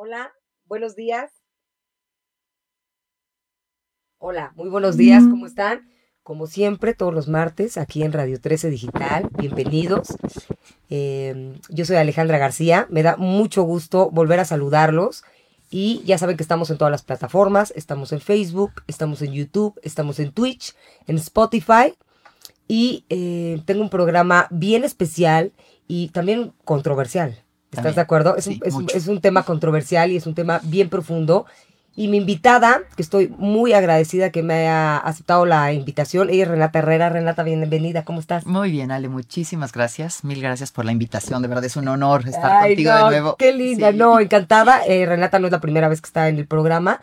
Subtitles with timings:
[0.00, 0.32] Hola,
[0.66, 1.32] buenos días.
[4.18, 5.90] Hola, muy buenos días, ¿cómo están?
[6.22, 10.16] Como siempre, todos los martes aquí en Radio 13 Digital, bienvenidos.
[10.88, 15.24] Eh, yo soy Alejandra García, me da mucho gusto volver a saludarlos
[15.68, 19.80] y ya saben que estamos en todas las plataformas, estamos en Facebook, estamos en YouTube,
[19.82, 20.76] estamos en Twitch,
[21.08, 21.96] en Spotify
[22.68, 25.50] y eh, tengo un programa bien especial
[25.88, 27.42] y también controversial.
[27.72, 28.36] ¿Estás de acuerdo?
[28.36, 31.46] Es, un, es, un, tema controversial y es un tema bien profundo.
[31.94, 36.48] Y mi invitada, que estoy muy agradecida que me haya aceptado la invitación, ella es
[36.48, 37.08] Renata Herrera.
[37.08, 38.46] Renata, bienvenida, ¿cómo estás?
[38.46, 40.22] Muy bien, Ale, muchísimas gracias.
[40.22, 43.36] Mil gracias por la invitación, de verdad es un honor estar contigo de nuevo.
[43.36, 44.86] Qué linda, no, encantada.
[44.86, 47.00] Eh, Renata no es la primera vez que está en el programa.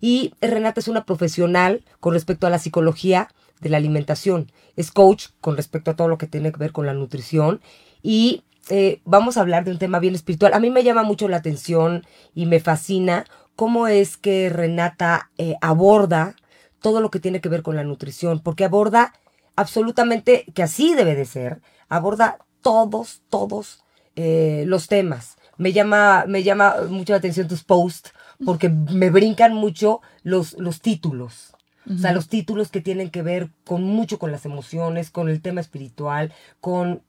[0.00, 3.28] Y Renata es una profesional con respecto a la psicología
[3.60, 4.52] de la alimentación.
[4.76, 7.60] Es coach con respecto a todo lo que tiene que ver con la nutrición.
[8.02, 10.54] Y eh, vamos a hablar de un tema bien espiritual.
[10.54, 15.56] A mí me llama mucho la atención y me fascina cómo es que Renata eh,
[15.60, 16.36] aborda
[16.80, 19.12] todo lo que tiene que ver con la nutrición, porque aborda
[19.56, 23.82] absolutamente, que así debe de ser, aborda todos, todos
[24.14, 25.36] eh, los temas.
[25.56, 28.12] Me llama, me llama mucho la atención tus posts,
[28.44, 31.54] porque me brincan mucho los, los títulos.
[31.88, 35.40] O sea, los títulos que tienen que ver con mucho con las emociones, con el
[35.40, 37.02] tema espiritual, con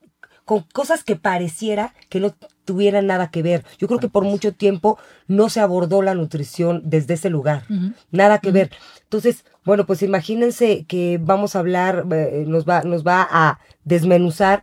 [0.48, 3.66] con cosas que pareciera que no tuvieran nada que ver.
[3.76, 7.64] Yo creo que por mucho tiempo no se abordó la nutrición desde ese lugar.
[8.10, 8.70] Nada que ver.
[9.02, 14.62] Entonces, bueno, pues imagínense que vamos a hablar, eh, nos, va, nos va a desmenuzar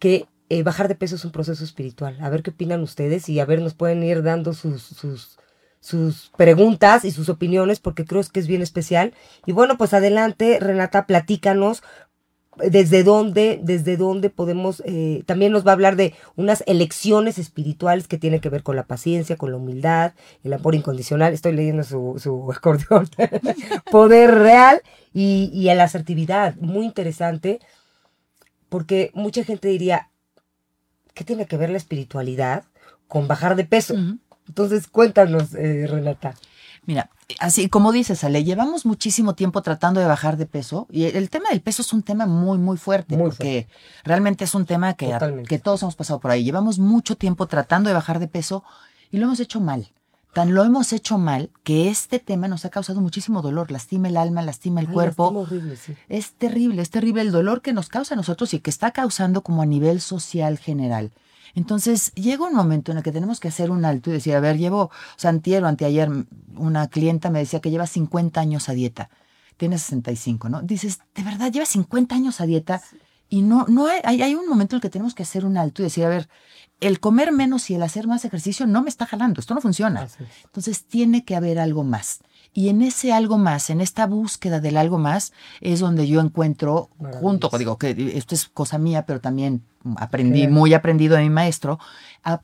[0.00, 2.18] que eh, bajar de peso es un proceso espiritual.
[2.20, 5.38] A ver qué opinan ustedes y a ver, nos pueden ir dando sus, sus,
[5.78, 9.14] sus preguntas y sus opiniones porque creo que es bien especial.
[9.46, 11.84] Y bueno, pues adelante, Renata, platícanos
[12.58, 18.08] desde dónde, desde dónde podemos, eh, también nos va a hablar de unas elecciones espirituales
[18.08, 20.12] que tienen que ver con la paciencia, con la humildad,
[20.42, 23.08] el amor incondicional, estoy leyendo su, su acordeón,
[23.90, 27.60] poder real y, y la asertividad, muy interesante,
[28.68, 30.10] porque mucha gente diría,
[31.14, 32.64] ¿qué tiene que ver la espiritualidad
[33.08, 33.94] con bajar de peso?
[34.48, 36.34] Entonces, cuéntanos, eh, Renata.
[36.86, 37.10] Mira,
[37.40, 41.50] así como dices, Ale, llevamos muchísimo tiempo tratando de bajar de peso y el tema
[41.50, 43.66] del peso es un tema muy, muy fuerte porque
[44.04, 45.16] realmente es un tema que,
[45.48, 46.44] que todos hemos pasado por ahí.
[46.44, 48.62] Llevamos mucho tiempo tratando de bajar de peso
[49.10, 49.90] y lo hemos hecho mal.
[50.32, 54.18] Tan lo hemos hecho mal que este tema nos ha causado muchísimo dolor, lastima el
[54.18, 55.28] alma, lastima el cuerpo.
[55.28, 55.94] Horrible, sí.
[56.10, 59.40] Es terrible, es terrible el dolor que nos causa a nosotros y que está causando
[59.40, 61.10] como a nivel social general.
[61.56, 64.40] Entonces llega un momento en el que tenemos que hacer un alto y decir, a
[64.40, 66.10] ver, llevo, o sea, antier o anteayer,
[66.54, 69.08] una clienta me decía que lleva 50 años a dieta.
[69.56, 70.60] Tiene 65, ¿no?
[70.60, 72.82] Dices, ¿de verdad lleva 50 años a dieta?
[73.30, 75.80] Y no, no hay, hay, un momento en el que tenemos que hacer un alto
[75.80, 76.28] y decir, a ver,
[76.80, 80.06] el comer menos y el hacer más ejercicio no me está jalando, esto no funciona.
[80.44, 82.20] Entonces tiene que haber algo más.
[82.56, 86.88] Y en ese algo más, en esta búsqueda del algo más, es donde yo encuentro,
[87.20, 89.62] junto, digo que esto es cosa mía, pero también
[89.98, 91.78] aprendí, muy aprendido de mi maestro,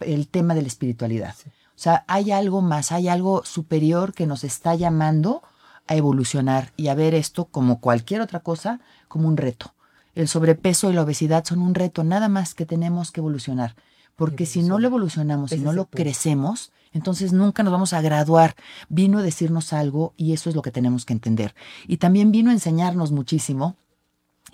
[0.00, 1.34] el tema de la espiritualidad.
[1.46, 5.42] O sea, hay algo más, hay algo superior que nos está llamando
[5.86, 9.72] a evolucionar y a ver esto como cualquier otra cosa, como un reto.
[10.14, 13.76] El sobrepeso y la obesidad son un reto, nada más que tenemos que evolucionar.
[14.14, 18.54] Porque si no lo evolucionamos, si no lo crecemos, entonces nunca nos vamos a graduar.
[18.88, 21.54] Vino a decirnos algo y eso es lo que tenemos que entender.
[21.86, 23.76] Y también vino a enseñarnos muchísimo.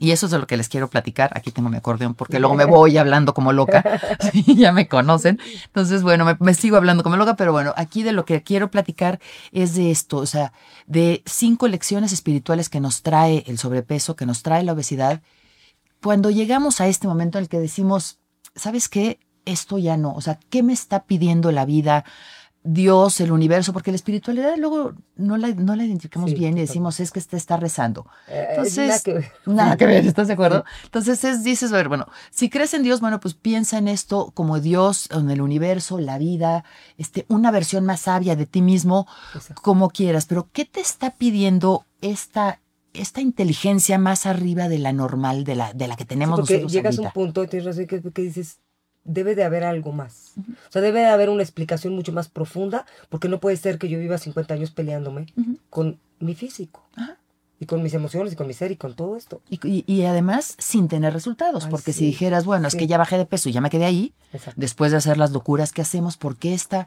[0.00, 1.32] Y eso es de lo que les quiero platicar.
[1.34, 3.82] Aquí tengo mi acordeón porque luego me voy hablando como loca.
[4.46, 5.40] ya me conocen.
[5.66, 8.70] Entonces, bueno, me, me, sigo hablando como loca, pero bueno, aquí de lo que quiero
[8.70, 9.18] platicar
[9.50, 10.52] es de esto, o sea,
[10.86, 15.20] de cinco lecciones espirituales que nos trae el sobrepeso, que nos trae la obesidad.
[16.00, 18.20] Cuando llegamos a este momento en el que decimos,
[18.54, 19.18] ¿sabes qué?
[19.44, 22.04] Esto ya no, o sea, ¿qué me está pidiendo la vida?
[22.64, 27.00] Dios, el universo, porque la espiritualidad luego no la, no la identificamos bien y decimos,
[27.00, 28.06] es que este está rezando.
[28.26, 29.32] Eh, Entonces, nada que ver.
[29.46, 30.64] Nada que ver, ¿estás de acuerdo?
[30.84, 34.32] Entonces es, dices, a ver, bueno, si crees en Dios, bueno, pues piensa en esto
[34.34, 36.64] como Dios, en el universo, la vida,
[36.98, 39.06] este, una versión más sabia de ti mismo,
[39.62, 40.26] como quieras.
[40.26, 42.60] Pero, ¿qué te está pidiendo esta,
[42.92, 46.98] esta inteligencia más arriba de la normal, de la, de la que tenemos porque llegas
[46.98, 48.58] a un punto, tienes razón, que, que dices,
[49.08, 50.34] debe de haber algo más.
[50.68, 53.88] O sea, debe de haber una explicación mucho más profunda, porque no puede ser que
[53.88, 55.26] yo viva 50 años peleándome
[55.70, 56.84] con mi físico.
[57.60, 59.40] Y con mis emociones y con mi ser y con todo esto.
[59.48, 63.48] Y, además sin tener resultados, porque si dijeras, bueno, es que ya bajé de peso
[63.48, 64.14] y ya me quedé ahí,
[64.56, 66.86] después de hacer las locuras que hacemos, porque esta,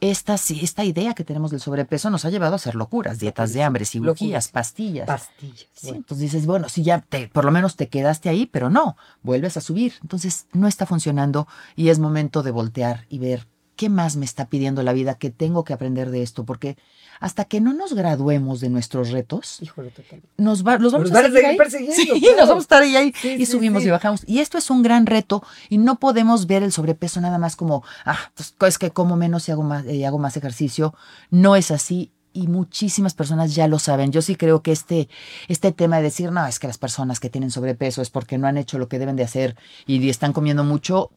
[0.00, 3.62] esta, esta idea que tenemos del sobrepeso nos ha llevado a hacer locuras, dietas de
[3.62, 5.06] hambre, cirugías, pastillas.
[5.06, 5.68] Pastillas.
[5.84, 9.56] Entonces dices, bueno, si ya te, por lo menos te quedaste ahí, pero no, vuelves
[9.56, 9.94] a subir.
[10.02, 13.46] Entonces no está funcionando y es momento de voltear y ver
[13.80, 16.44] ¿qué más me está pidiendo la vida que tengo que aprender de esto?
[16.44, 16.76] Porque
[17.18, 19.90] hasta que no nos graduemos de nuestros retos, Híjole,
[20.36, 21.56] nos va- los vamos Nos a seguir ahí.
[21.56, 22.36] persiguiendo, Sí, claro.
[22.36, 24.22] nos vamos a estar ahí, ahí Sí, y sí, subimos y bajamos.
[24.26, 27.82] Y esto es un gran reto y no podemos ver el sobrepeso nada más como,
[28.04, 30.94] ah, pues es que como menos y hago más, y hago más ejercicio.
[31.30, 34.12] No es así y muchísimas personas ya lo saben.
[34.12, 35.08] Yo sí creo que este,
[35.48, 38.46] este tema de decir, no, es que las personas que tienen sobrepeso es porque no
[38.46, 39.56] han hecho lo que deben de hacer
[39.86, 41.10] y están comiendo mucho,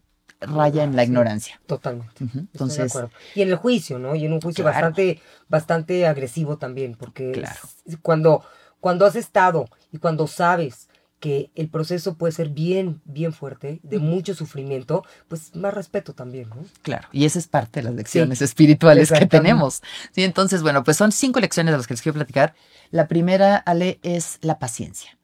[0.48, 1.08] raya en la Sí.
[1.10, 1.62] ignorancia.
[1.66, 2.14] Totalmente.
[2.24, 3.12] Entonces, acuerdo.
[3.36, 4.16] y en el juicio, ¿no?
[4.16, 4.76] Y en un juicio Claro.
[4.76, 7.60] bastante, bastante agresivo también, porque Claro.
[7.86, 8.44] es- cuando,
[8.80, 13.98] cuando has estado y cuando sabes que el proceso puede ser bien, bien fuerte, de
[14.00, 16.58] mucho sufrimiento, pues más respeto también, ¿no?
[16.82, 19.82] Claro, y esa es parte de las lecciones espirituales que tenemos.
[20.12, 22.56] Sí, entonces, bueno, pues son cinco lecciones de las que les quiero platicar.
[22.92, 25.18] La primera, Ale, es la paciencia.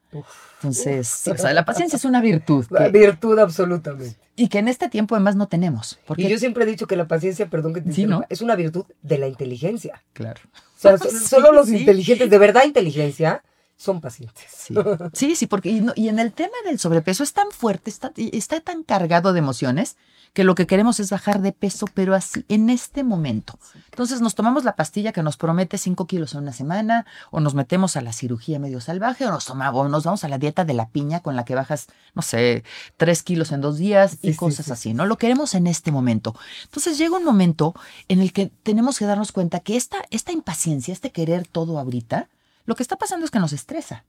[0.57, 4.17] Entonces, sí, o sea, la paciencia es una virtud La virtud absolutamente.
[4.35, 5.99] y que en este tiempo además no tenemos.
[6.05, 8.23] Porque, Y yo siempre he dicho que la paciencia, perdón que te Sí, ¿no?
[8.29, 10.03] es una virtud de la inteligencia.
[10.13, 10.41] claro.
[10.53, 13.43] O sea, Sí, solo los inteligentes, de verdad inteligencia,
[13.79, 14.45] son pacientes.
[14.51, 14.75] Sí,
[15.13, 18.11] sí, sí, porque y, no- y en el tema del sobrepeso es tan fuerte, está,
[18.17, 19.95] está tan cargado de emociones
[20.33, 23.57] que lo que queremos es bajar de peso, pero así, en este momento.
[23.85, 27.55] Entonces nos tomamos la pastilla que nos promete 5 kilos en una semana, o nos
[27.55, 30.65] metemos a la cirugía medio salvaje, o nos tomamos, o nos vamos a la dieta
[30.65, 32.63] de la piña con la que bajas, no sé,
[32.97, 34.71] 3 kilos en dos días y sí, cosas sí.
[34.73, 35.05] así, ¿no?
[35.05, 36.35] Lo queremos en este momento.
[36.65, 37.73] Entonces llega un momento
[38.09, 42.27] en el que tenemos que darnos cuenta que esta, esta impaciencia, este querer todo ahorita,
[42.69, 44.05] lo que está pasando es que nos estresa.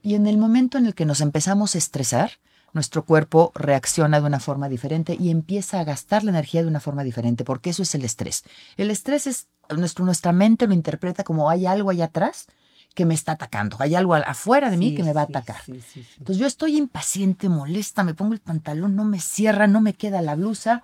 [0.00, 2.30] Y en el momento en el que nos empezamos a estresar,
[2.72, 6.78] nuestro cuerpo reacciona de una forma diferente y empieza a gastar la energía de una
[6.78, 8.44] forma diferente, porque eso es el estrés.
[8.76, 12.46] El estrés es, nuestro, nuestra mente lo interpreta como hay algo allá atrás
[12.94, 15.62] que me está atacando, hay algo afuera de mí Sí, que me va a atacar.
[15.66, 16.08] sí, sí, sí.
[16.18, 20.22] Entonces yo estoy impaciente, molesta, me pongo el pantalón, no me cierra, no me queda
[20.22, 20.80] la blusa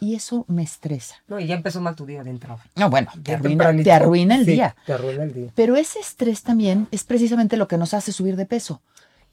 [0.00, 1.16] y eso me estresa.
[1.28, 2.64] No, y ya empezó mal tu día de entrada.
[2.76, 3.84] No, bueno, te arruina, tempranito.
[3.84, 4.76] te arruina el Sí, día.
[4.86, 5.50] Te arruina el día.
[5.54, 8.80] Pero ese estrés también es precisamente lo que nos hace subir de peso.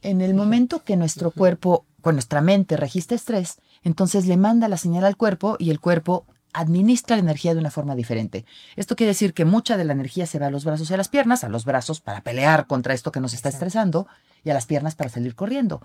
[0.01, 4.77] En el momento que nuestro cuerpo, con nuestra mente registra estrés, entonces le manda la
[4.77, 8.45] señal al cuerpo y el cuerpo administra la energía de una forma diferente.
[8.75, 10.97] Esto quiere decir que mucha de la energía se va a los brazos y a
[10.97, 13.65] las piernas, a los brazos para pelear contra esto que nos está Exacto.
[13.65, 14.07] estresando
[14.43, 15.81] y a las piernas para salir corriendo.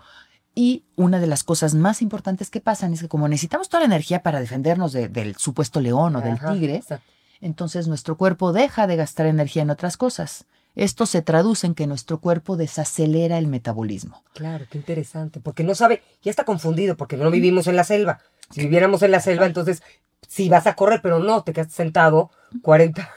[0.55, 3.87] Y una de las cosas más importantes que pasan es que como necesitamos toda la
[3.87, 7.05] energía para defendernos de- del supuesto león o del Ajá, tigre, exacto.
[7.41, 10.45] entonces nuestro cuerpo deja de gastar energía en otras cosas.
[10.75, 14.23] Esto se traduce en que nuestro cuerpo desacelera el metabolismo.
[14.33, 15.39] Claro, qué interesante.
[15.39, 18.19] Porque no sabe, ya está confundido, porque no vivimos en la selva.
[18.49, 19.83] Si viviéramos en la selva, entonces
[20.27, 22.31] sí vas a correr, pero no, te quedaste sentado
[22.63, 23.07] 40,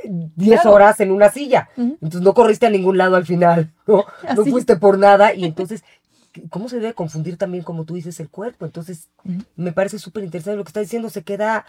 [0.00, 0.30] 10
[0.62, 0.72] Claro.
[0.72, 1.68] horas en una silla.
[1.76, 4.04] Entonces no corriste a ningún lado al final, ¿no?
[4.36, 5.34] No fuiste por nada.
[5.34, 5.84] Y entonces,
[6.50, 8.64] ¿cómo se debe confundir también, como tú dices, el cuerpo?
[8.64, 9.08] Entonces,
[9.56, 11.10] me parece súper interesante lo que está diciendo.
[11.10, 11.66] Se queda,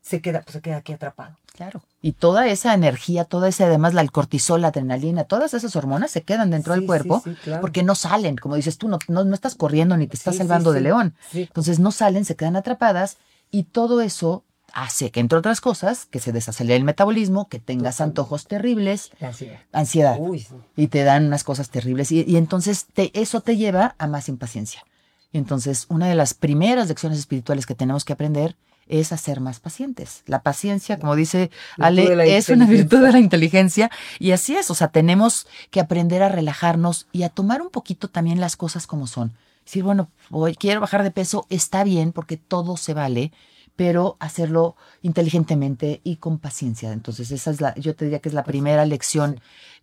[0.00, 1.36] se queda, pues se queda aquí atrapado.
[1.54, 1.82] Claro.
[2.02, 6.10] Y toda esa energía, toda esa, además la el cortisol, la adrenalina, todas esas hormonas
[6.10, 7.60] se quedan dentro Sí, del cuerpo sí, sí, claro.
[7.62, 8.36] porque no salen.
[8.36, 11.14] Como dices tú, no, no, no estás corriendo ni te estás salvando de león.
[11.32, 13.16] Entonces no salen, se quedan atrapadas
[13.50, 14.44] y todo eso
[14.76, 19.28] hace que, entre otras cosas, que se desacelere el metabolismo, que tengas antojos terribles, La
[19.28, 19.58] ansiedad.
[19.72, 20.16] ansiedad.
[20.20, 20.54] Uy, sí.
[20.76, 24.28] y te dan unas cosas terribles y, y entonces te, eso te lleva a más
[24.28, 24.84] impaciencia.
[25.32, 28.54] Y entonces una de las primeras lecciones espirituales que tenemos que aprender
[28.86, 30.22] es a ser más pacientes.
[30.26, 34.74] La paciencia, como dice Ale, es una virtud de la inteligencia y así es, o
[34.74, 39.06] sea, tenemos que aprender a relajarnos y a tomar un poquito también las cosas como
[39.06, 39.32] son.
[39.64, 43.32] Decir, bueno, hoy quiero bajar de peso, está bien porque todo se vale,
[43.76, 46.92] pero hacerlo inteligentemente y con paciencia.
[46.92, 49.40] Entonces, esa es la, yo te diría que es la primera lección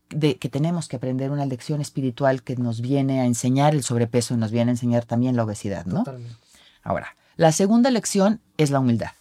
[0.09, 4.33] de que tenemos que aprender, una lección espiritual que nos viene a enseñar el sobrepeso
[4.33, 5.99] y nos viene a enseñar también la obesidad, ¿no?
[5.99, 6.35] Totalmente.
[6.83, 9.11] Ahora, la segunda lección es la humildad.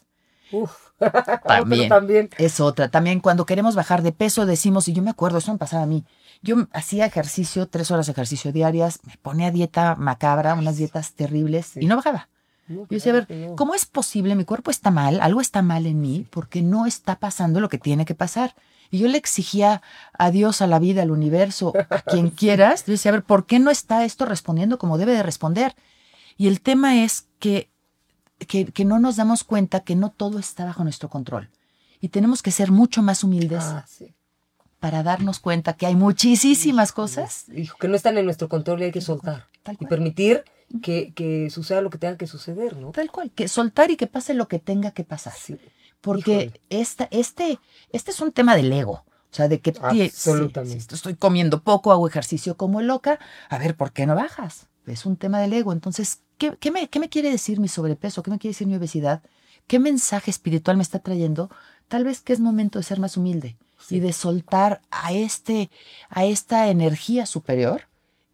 [0.51, 0.73] Uf.
[1.47, 2.31] También.
[2.39, 2.89] Es otra.
[2.89, 5.87] También cuando queremos bajar de peso decimos, y yo me acuerdo, eso me pasaba a
[5.87, 6.05] mí.
[6.43, 11.67] Yo hacía ejercicio, tres horas de ejercicio diarias, me ponía dieta macabra, unas dietas terribles,
[11.67, 11.81] Sí.
[11.83, 12.29] y no bajaba.
[12.73, 13.55] Yo decía, a ver.
[13.57, 14.35] ¿cómo es posible?
[14.35, 17.79] Mi cuerpo está mal, algo está mal en mí, porque no está pasando lo que
[17.79, 18.55] tiene que pasar.
[18.91, 19.81] Y yo le exigía
[20.19, 22.85] a Dios, a la vida, al universo, a quien quieras.
[22.87, 25.75] Yo decía, a ver, ¿por qué no está esto respondiendo como debe de responder?
[26.37, 27.71] Y el tema es que,
[28.49, 31.49] que, que no nos damos cuenta que no todo está bajo nuestro control.
[32.01, 34.13] Y tenemos que ser mucho más humildes Ah, sí.
[34.81, 37.45] para darnos cuenta que hay muchísimas cosas.
[37.55, 39.47] Hijo, que no están en nuestro control y hay que soltar.
[39.79, 40.45] Y permitir
[40.81, 42.93] que, que suceda lo que tenga que suceder, ¿no?
[42.93, 45.35] Tal cual, que soltar y que pase lo que tenga que pasar.
[45.37, 45.57] Sí.
[46.01, 47.59] Porque esta, este,
[47.91, 49.05] este es un tema del ego.
[49.31, 50.81] O sea, de que Absolutamente.
[50.81, 54.67] si- si estoy comiendo poco, hago ejercicio como loca, a ver, ¿por qué no bajas?
[54.87, 55.73] Es un tema del ego.
[55.73, 58.23] Entonces, ¿qué, qué me, qué me quiere decir mi sobrepeso?
[58.23, 59.23] ¿Qué me quiere decir mi obesidad?
[59.69, 61.51] ¿Qué mensaje espiritual me está trayendo?
[61.89, 63.57] Tal vez que es momento de ser más humilde
[63.91, 65.71] y de soltar a este,
[66.11, 67.83] a esta energía superior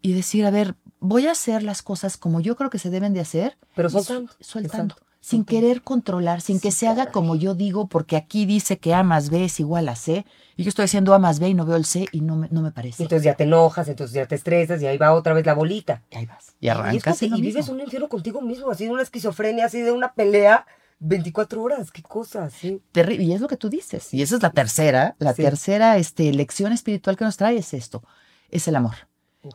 [0.01, 3.13] y decir, a ver, voy a hacer las cosas como yo creo que se deben
[3.13, 3.57] de hacer.
[3.75, 4.31] Pero soltando.
[4.39, 4.93] Soltando.
[4.95, 5.05] Exacto.
[5.21, 9.03] Sin querer controlar, sin que se haga como yo digo, porque aquí dice que A
[9.03, 10.25] más B es igual a C,
[10.55, 12.47] y yo estoy haciendo A más B y no veo el C y no me,
[12.51, 13.03] no me parece.
[13.03, 16.03] Entonces ya te enojas, entonces ya te estresas y ahí va otra vez la bolita.
[16.09, 16.55] y ahí vas.
[16.61, 19.81] Y Y, es arrancas y vives un infierno contigo mismo, así de una esquizofrenia, así
[19.81, 20.65] de una pelea
[20.99, 21.91] 24 horas.
[21.91, 22.81] Qué cosa, sí.
[22.93, 24.13] Terri- y es lo que tú dices.
[24.13, 25.41] Y esa es la tercera, la Sí.
[25.43, 28.03] tercera este, lección espiritual que nos trae es esto,
[28.51, 28.95] es el amor.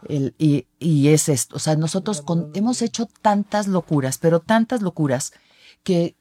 [0.08, 4.80] El- y, y es esto, o sea, nosotros con- hemos hecho tantas locuras, pero tantas
[4.82, 5.32] locuras
[5.82, 6.16] que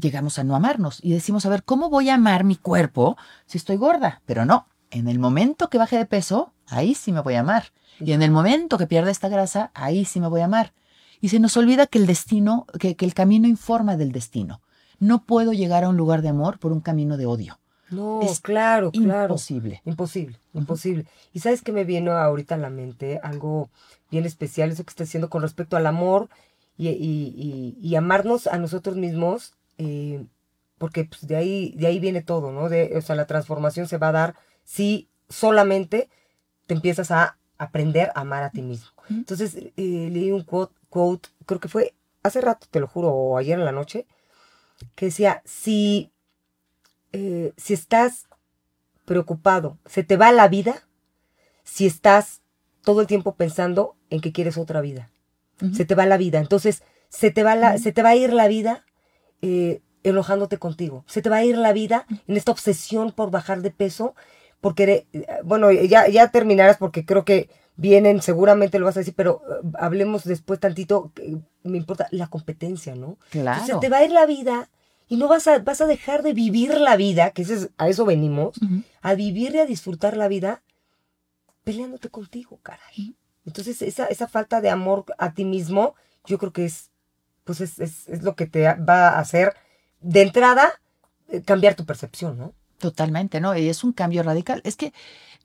[0.00, 3.58] llegamos a no amarnos y decimos, a ver, ¿cómo voy a amar mi cuerpo si
[3.58, 4.22] estoy gorda?
[4.24, 7.72] Pero no, en el momento que baje de peso, ahí sí me voy a amar.
[8.00, 10.72] Y en el momento que pierda esta grasa, ahí sí me voy a amar.
[11.20, 14.62] Y se nos olvida que el destino, que, que el camino informa del destino.
[14.98, 17.60] No puedo llegar a un lugar de amor por un camino de odio.
[17.94, 19.34] No, Es claro, claro.
[19.34, 19.80] Imposible.
[19.84, 21.06] Imposible, imposible.
[21.32, 23.70] Y sabes que me viene ahorita a la mente algo
[24.10, 26.28] bien especial, eso que está haciendo con respecto al amor
[26.76, 26.94] y, y-
[27.36, 30.24] y- y amarnos a nosotros mismos, eh,
[30.78, 32.68] porque pues, de, ahí, de ahí viene todo, ¿no?
[32.68, 34.34] De, o sea, la transformación se va a dar
[34.64, 36.08] si solamente
[36.66, 38.88] te empiezas a aprender a amar a ti mismo.
[39.10, 43.36] Entonces, eh, leí un quote, quote, creo que fue hace rato, te lo juro, o
[43.36, 44.06] ayer en la noche,
[44.94, 46.10] que decía, si,
[47.14, 48.26] eh, si estás
[49.04, 50.82] preocupado, se te va la vida
[51.62, 52.42] si estás
[52.82, 55.10] todo el tiempo pensando en que quieres otra vida.
[55.72, 56.40] Se te va la vida.
[56.40, 58.84] Entonces, se te va, la, se te va a ir la vida
[59.40, 61.04] eh, enojándote contigo.
[61.06, 64.16] Se te va a ir la vida en esta obsesión por bajar de peso.
[64.60, 65.06] Porque,
[65.44, 69.66] bueno, ya, ya terminarás porque creo que vienen, seguramente lo vas a decir, pero eh,
[69.78, 71.12] hablemos después tantito,
[71.62, 73.18] me importa la competencia, ¿no?
[73.30, 73.60] Claro.
[73.60, 74.68] Entonces te va a ir la vida
[75.08, 77.88] y no vas a, vas a dejar de vivir la vida, que ese es- a
[77.88, 78.56] eso venimos,
[79.02, 80.62] a vivir y a disfrutar la vida
[81.64, 83.14] peleándote contigo, caray.
[83.46, 85.94] Entonces esa, esa falta de amor a ti mismo,
[86.26, 86.90] yo creo que es,
[87.44, 89.54] pues es, es, es lo que te va a hacer,
[90.00, 90.72] de entrada,
[91.28, 92.52] eh, cambiar tu percepción, ¿no?
[92.78, 93.56] Totalmente, ¿no?
[93.56, 94.60] Y es un cambio radical.
[94.64, 94.92] Es que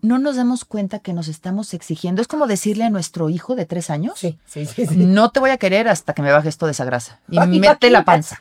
[0.01, 2.22] no nos damos cuenta que nos estamos exigiendo.
[2.22, 4.13] Es como decirle a nuestro hijo de tres años,
[4.46, 4.96] sí, sí, sí.
[4.98, 7.20] no te voy a querer hasta que me bajes toda esa grasa.
[7.30, 8.38] Y mete la panza.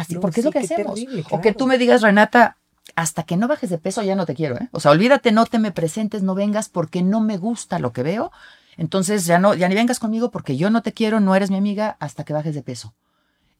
[0.00, 0.94] Así, No, porque es lo que hacemos.
[0.94, 2.56] terrible, O que tú me digas, Renata,
[2.94, 4.68] hasta que no bajes de peso ya no te quiero, ¿eh?
[4.72, 8.02] O sea, olvídate, no te me presentes, no vengas porque no me gusta lo que
[8.02, 8.30] veo.
[8.76, 11.56] Entonces ya no, ya ni vengas conmigo porque yo no te quiero, no eres mi
[11.56, 12.94] amiga hasta que bajes de peso.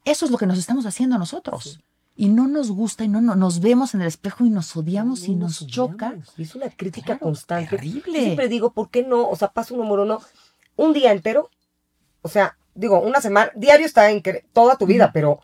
[0.04, 1.64] Eso es lo que nos estamos haciendo nosotros.
[1.64, 1.80] Sí.
[2.21, 5.28] Y no nos gusta y no, no- nos vemos en el espejo y nos odiamos
[5.28, 6.14] y No nos choca.
[6.37, 7.71] Es una crítica Claro, constante.
[7.76, 8.12] terrible.
[8.18, 9.28] Yo siempre digo, ¿por qué no?
[9.28, 10.21] O sea, paso número uno,
[10.76, 11.50] un día entero,
[12.23, 15.40] o sea, digo, una semana, diario está en toda tu vida, pero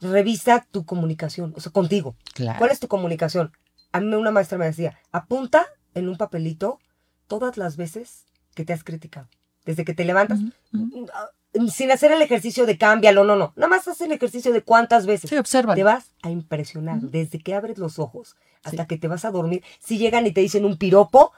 [0.00, 2.14] revisa tu comunicación, o sea, contigo.
[2.34, 2.58] Claro.
[2.58, 3.52] ¿Cuál es tu comunicación?
[3.92, 6.78] A mí una maestra me decía, apunta en un papelito
[7.26, 9.28] todas las veces que te has criticado.
[9.64, 10.40] Desde que te levantas,
[10.72, 13.52] mm, sin hacer el ejercicio de cámbialo, no, no.
[13.56, 15.28] Nada más haz el ejercicio de cuántas veces.
[15.30, 15.74] Sí, observa.
[15.74, 18.88] Te vas a impresionar desde que abres los ojos hasta Sí.
[18.88, 19.62] que te vas a dormir.
[19.80, 21.32] Si llegan y te dicen un piropo,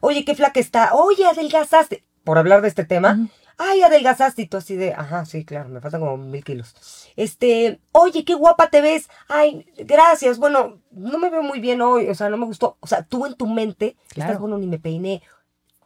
[0.00, 2.04] oye, qué flaca está, oye, adelgazaste.
[2.24, 3.28] Por hablar de este tema.
[3.62, 4.42] Ay, adelgazaste.
[4.42, 6.74] Y tú así de, ajá, sí, claro, me faltan como mil kilos.
[7.16, 9.08] Este, oye, qué guapa te ves.
[9.28, 10.38] Ay, gracias.
[10.38, 12.76] Bueno, no me veo muy bien hoy, o sea, no me gustó.
[12.80, 14.30] O sea, tú en tu mente Claro.
[14.32, 15.22] estás, bueno, ni me peiné.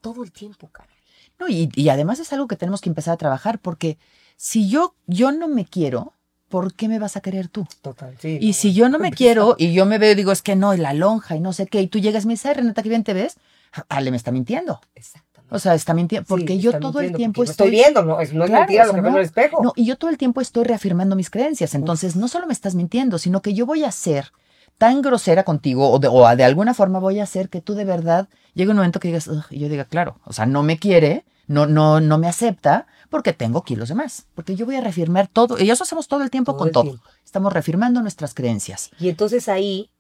[0.01, 0.89] Todo el tiempo, cara.
[1.39, 3.99] No, y, y además es algo que tenemos que empezar a trabajar porque
[4.37, 6.13] si yo, yo no me quiero,
[6.49, 7.67] ¿por qué me vas a querer tú?
[7.83, 8.39] Total, sí.
[8.41, 10.55] Y no, si yo no me quiero y yo me veo y digo, es que
[10.55, 12.55] no, y la lonja y no sé qué, y tú llegas y me dices, "Ay,
[12.55, 13.37] Renata, qué bien te ves,
[13.89, 14.81] Ale me está mintiendo.
[14.95, 15.24] Exactamente.
[15.55, 17.69] O sea, está mintiendo, porque Sí, yo todo el tiempo estoy...
[17.69, 19.19] estoy viendo, no es, no es Claro, mentira o lo que veo en no.
[19.21, 19.63] el espejo.
[19.63, 21.75] No, y yo todo el tiempo estoy reafirmando mis creencias.
[21.75, 24.33] Entonces, no solo me estás mintiendo, sino que yo voy a ser
[24.79, 27.85] tan grosera contigo o de, o de alguna forma voy a hacer que tú de
[27.85, 31.25] verdad llegue un momento que digas, y yo diga, claro, o sea, no me quiere,
[31.47, 34.27] no, no, no me acepta porque tengo kilos de más.
[34.35, 36.73] Porque yo voy a reafirmar todo, y eso hacemos todo el tiempo Todo con el
[36.73, 36.83] todo.
[36.85, 37.05] tiempo.
[37.25, 38.91] Estamos reafirmando nuestras creencias.
[38.99, 39.91] Y entonces ahí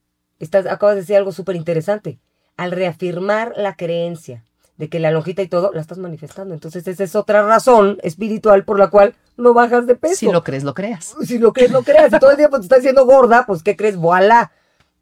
[0.40, 2.18] estás, acabas de decir algo súper interesante.
[2.56, 4.44] Al reafirmar la creencia
[4.76, 6.54] de que la lonjita y todo la estás manifestando.
[6.54, 10.16] Entonces esa es otra razón espiritual por la cual no bajas de peso.
[10.16, 11.14] Si lo crees, lo creas.
[11.24, 12.12] Si lo crees, lo creas.
[12.12, 13.96] Si todo el tiempo te estás haciendo gorda, pues ¿qué crees?
[13.96, 14.52] Voilà.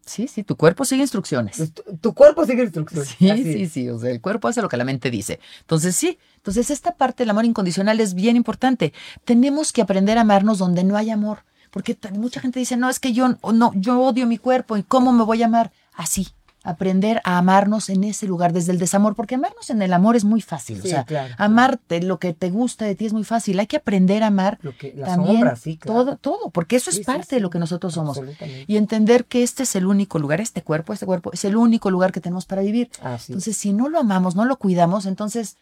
[0.05, 1.57] Sí, sí, tu cuerpo sigue instrucciones.
[1.57, 3.15] Pues, tu, tu cuerpo sigue instrucciones.
[3.19, 5.39] Sí, Así sí, sí, o sea, el cuerpo hace lo que la mente dice.
[5.61, 8.93] Entonces, sí, entonces esta parte del amor incondicional es bien importante.
[9.25, 12.99] Tenemos que aprender a amarnos donde no hay amor, porque mucha gente dice, no, es
[12.99, 16.29] que yo no, yo odio mi cuerpo y cómo me voy a amar así,
[16.65, 20.25] aprender a amarnos en ese lugar, desde el desamor, porque amarnos en el amor es
[20.25, 20.81] muy fácil.
[20.81, 23.59] o sea, claro, amarte, lo que te gusta de ti es muy fácil.
[23.59, 26.05] Hay que aprender a amar Lo que, la también sombra, sí, claro.
[26.05, 28.17] todo, todo, porque eso Sí, es parte de lo que nosotros somos.
[28.17, 28.65] absolutamente.
[28.69, 31.91] Y entender que este es el único lugar, este cuerpo, este cuerpo, es el único
[31.91, 32.91] lugar que tenemos para vivir.
[33.03, 33.29] Así es.
[33.31, 35.57] Entonces, si no lo amamos, no lo cuidamos, entonces,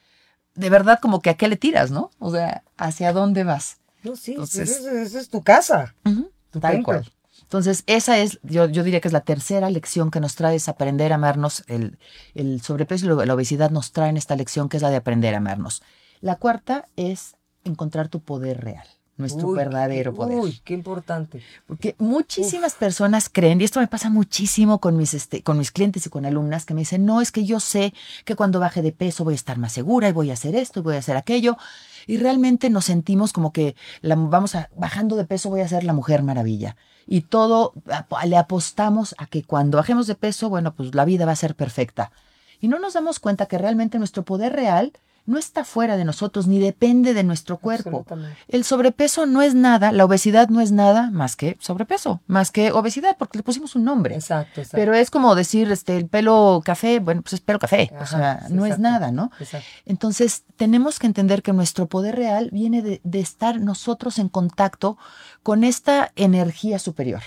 [0.54, 2.10] de verdad, como que a qué le tiras, ¿no?
[2.18, 3.78] O sea, ¿hacia dónde vas?
[4.02, 5.94] No, sí, Entonces- esa, es- tu casa.
[6.50, 7.10] Tu Tal cual.
[7.50, 10.68] Entonces, esa es, yo, yo diría que es la tercera lección que nos trae, es
[10.68, 11.64] aprender a amarnos.
[11.66, 11.98] El,
[12.36, 15.38] el sobrepeso y la obesidad nos traen esta lección que es la de aprender a
[15.38, 15.82] amarnos.
[16.20, 18.86] La cuarta es encontrar tu poder real,
[19.20, 20.38] nuestro Uy, verdadero poder.
[20.38, 21.42] Uy, qué importante.
[21.66, 26.06] Porque muchísimas personas creen, y esto me pasa muchísimo con mis, este, con mis clientes
[26.06, 28.92] y con alumnas, que me dicen, no, es que yo sé que cuando baje de
[28.92, 31.16] peso voy a estar más segura y voy a hacer esto y voy a hacer
[31.16, 31.56] aquello.
[32.06, 35.84] Y realmente nos sentimos como que la- vamos a, bajando de peso voy a ser
[35.84, 36.76] la mujer maravilla.
[37.06, 37.72] Y todo
[38.26, 41.54] le apostamos a que cuando bajemos de peso, bueno, pues la vida va a ser
[41.54, 42.10] perfecta.
[42.60, 44.92] Y no nos damos cuenta que realmente nuestro poder real
[45.26, 48.04] no está fuera de nosotros ni depende de nuestro cuerpo.
[48.48, 52.72] El sobrepeso no es nada, la obesidad no es nada más que sobrepeso, más que
[52.72, 54.14] obesidad, porque le pusimos un nombre.
[54.14, 54.76] Exacto, exacto.
[54.76, 58.46] Pero es como decir, este, el pelo café, bueno, pues es pelo café, o sea,
[58.50, 59.30] no es nada, ¿no?
[59.38, 59.66] Exacto.
[59.86, 64.98] Entonces, tenemos que entender que nuestro poder real viene de, de estar nosotros en contacto
[65.42, 67.22] con esta energía superior.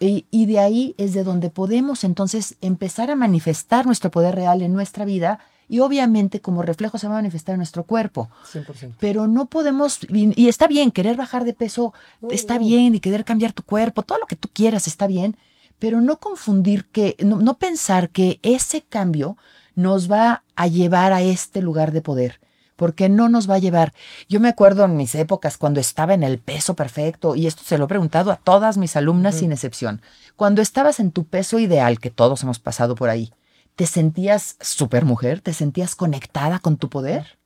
[0.00, 4.60] Y, y de ahí es de donde podemos entonces empezar a manifestar nuestro poder real
[4.60, 8.28] en nuestra vida y obviamente como reflejo se va a manifestar en nuestro cuerpo.
[8.52, 8.94] 100%.
[9.00, 11.94] Pero no podemos, y, y está bien, querer bajar de peso
[12.30, 15.36] está bien y querer cambiar tu cuerpo, todo lo que tú quieras está bien,
[15.78, 19.36] pero no confundir que, no, no pensar que ese cambio
[19.74, 22.40] nos va a llevar a este lugar de poder,
[22.76, 23.92] porque no nos va a llevar.
[24.28, 27.78] Yo me acuerdo en mis épocas cuando estaba en el peso perfecto, y esto se
[27.78, 30.00] lo he preguntado a todas mis alumnas sin excepción,
[30.36, 33.32] cuando estabas en tu peso ideal, que todos hemos pasado por ahí,
[33.76, 35.40] ¿te sentías supermujer?
[35.40, 37.38] ¿Te sentías conectada con tu poder?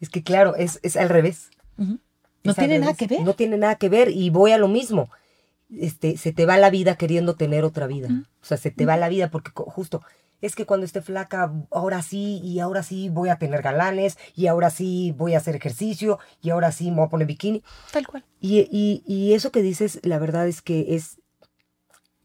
[0.00, 1.50] Es que claro, es, es al revés.
[1.78, 3.20] No Es tiene nada que ver.
[3.22, 5.08] No tiene nada que ver y voy a lo mismo.
[5.74, 8.08] Este, se te va la vida queriendo tener otra vida.
[8.42, 10.02] O sea, se te va la vida porque justo
[10.42, 14.46] es que cuando esté flaca, ahora sí, y ahora sí voy a tener galanes, y
[14.48, 17.62] ahora sí voy a hacer ejercicio, y ahora sí me voy a poner bikini.
[17.92, 18.26] Tal cual.
[18.40, 21.18] Y, y- y eso que dices, la verdad es que es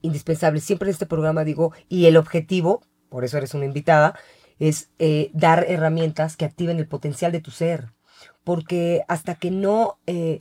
[0.01, 0.59] indispensable.
[0.61, 4.17] Siempre en este programa digo, y el objetivo, por eso eres una invitada,
[4.59, 7.91] es eh, dar herramientas que activen el potencial de tu ser.
[8.43, 10.39] Porque hasta que no eh,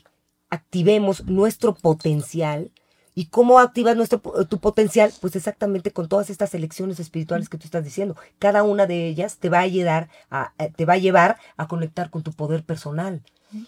[0.50, 2.72] activemos nuestro potencial,
[3.14, 5.12] ¿y cómo activas nuestro, tu potencial?
[5.20, 8.16] Pues exactamente con todas estas elecciones espirituales que tú estás diciendo.
[8.38, 11.68] Cada una de ellas te va a ayudar a, a- te va a llevar a
[11.68, 13.22] conectar con tu poder personal.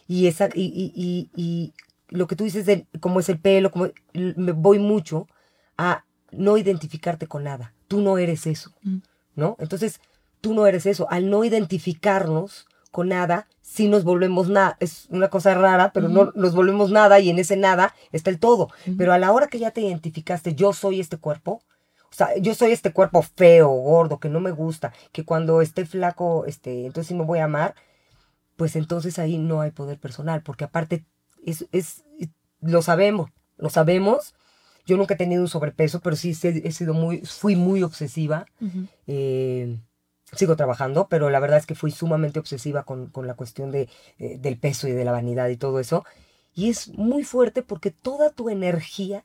[0.06, 1.72] Y, esa, y, y, y, y
[2.08, 5.26] lo que tú dices de cómo es el pelo, como, me voy mucho
[5.80, 7.72] a no identificarte con nada.
[7.88, 8.98] Tú no eres eso, Mm.
[9.34, 9.56] ¿no?
[9.58, 10.00] Entonces,
[10.40, 11.08] tú no eres eso.
[11.10, 14.76] Al no identificarnos con nada, sí nos volvemos nada.
[14.80, 18.38] Es una cosa rara, pero no nos volvemos nada y en ese nada está el
[18.38, 18.68] todo.
[18.98, 21.62] Pero a la hora que ya te identificaste, yo soy este cuerpo,
[22.10, 25.86] o sea, yo soy este cuerpo feo, gordo, que no me gusta, que cuando esté
[25.86, 27.74] flaco, este, entonces sí me voy a amar,
[28.56, 31.04] pues entonces ahí no hay poder personal, porque aparte
[31.46, 32.02] es, es
[32.60, 34.34] lo sabemos, lo sabemos.
[34.90, 38.46] Yo nunca he tenido un sobrepeso, pero sí he, sido muy, fui muy obsesiva.
[39.06, 39.78] Eh,
[40.32, 43.88] sigo trabajando, pero la verdad es que fui sumamente obsesiva con, con la cuestión de,
[44.18, 46.04] eh, del peso y de la vanidad y todo eso.
[46.56, 49.24] Y es muy fuerte porque toda tu energía,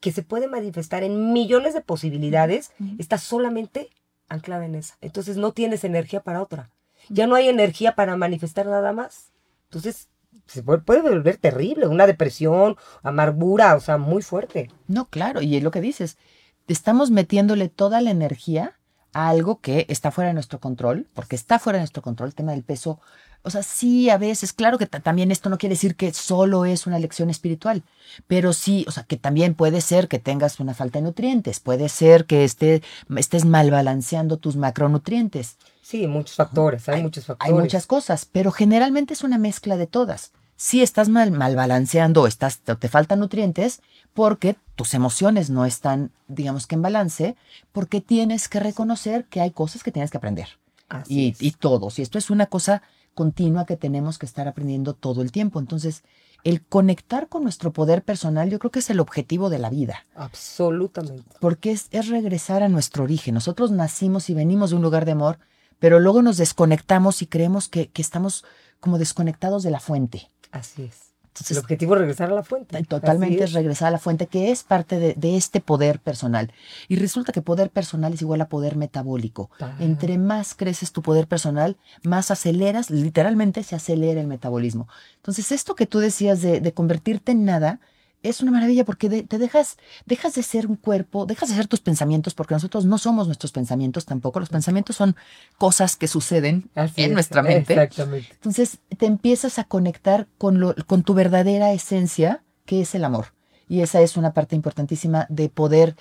[0.00, 3.90] que se puede manifestar en millones de posibilidades, está solamente
[4.28, 4.96] anclada en esa.
[5.02, 6.70] Entonces no tienes energía para otra.
[7.10, 9.32] Ya no hay energía para manifestar nada más.
[9.64, 10.08] Entonces
[10.46, 14.70] se puede, volver terrible, una depresión, amargura, o sea, muy fuerte.
[14.86, 16.18] No, claro, y es lo que dices.
[16.66, 18.78] Estamos metiéndole toda la energía
[19.14, 22.34] a algo que está fuera de nuestro control, porque está fuera de nuestro control el
[22.34, 23.00] tema del peso.
[23.46, 26.64] O sea, sí, a veces, claro que ta- también esto no quiere decir que solo
[26.64, 27.82] es una lección espiritual,
[28.26, 31.90] pero sí, o sea, que también puede ser que tengas una falta de nutrientes, puede
[31.90, 32.82] ser que esté,
[33.16, 35.58] estés mal balanceando tus macronutrientes.
[35.82, 37.60] Sí, muchos factores, hay, muchos Hay factores.
[37.60, 40.32] muchas cosas, pero generalmente es una mezcla de todas.
[40.64, 43.82] Si estás mal, mal balanceando, estás, te, te faltan nutrientes,
[44.14, 47.36] porque tus emociones no están, digamos que en balance,
[47.70, 50.48] porque tienes que reconocer que hay cosas que tienes que aprender.
[50.88, 51.42] Así Y, es.
[51.42, 51.98] y todos.
[51.98, 52.80] Y esto es una cosa
[53.12, 55.60] continua que tenemos que estar aprendiendo todo el tiempo.
[55.60, 56.02] Entonces,
[56.44, 60.06] el conectar con nuestro poder personal, yo creo que es el objetivo de la vida
[60.14, 61.36] Absolutamente.
[61.40, 63.34] porque es, es regresar a nuestro origen.
[63.34, 65.40] Nosotros nacimos y venimos de un lugar de amor,
[65.78, 68.46] pero luego nos desconectamos y creemos que, que estamos
[68.80, 70.30] como desconectados de la fuente.
[70.54, 71.12] Así es.
[71.50, 72.80] el objetivo es regresar a la fuente.
[72.84, 76.52] Totalmente Así es regresar a la fuente, que es parte de, de este poder personal.
[76.86, 79.50] Y resulta que poder personal es igual a poder metabólico.
[79.60, 79.76] Ah.
[79.80, 84.86] Entre más creces tu poder personal, más aceleras, literalmente se acelera el metabolismo.
[85.16, 87.80] Entonces, esto que tú decías de, de convertirte en nada,
[88.24, 91.68] es una maravilla porque de- te dejas, dejas de ser un cuerpo, dejas de ser
[91.68, 94.40] tus pensamientos, porque nosotros no somos nuestros pensamientos tampoco.
[94.40, 95.14] Los pensamientos son
[95.58, 97.74] cosas que suceden Así en es, nuestra mente.
[97.74, 98.28] Exactamente.
[98.32, 103.34] Entonces te empiezas a conectar con, lo, con tu verdadera esencia, que es el amor.
[103.68, 105.96] Y esa es una parte importantísima de poder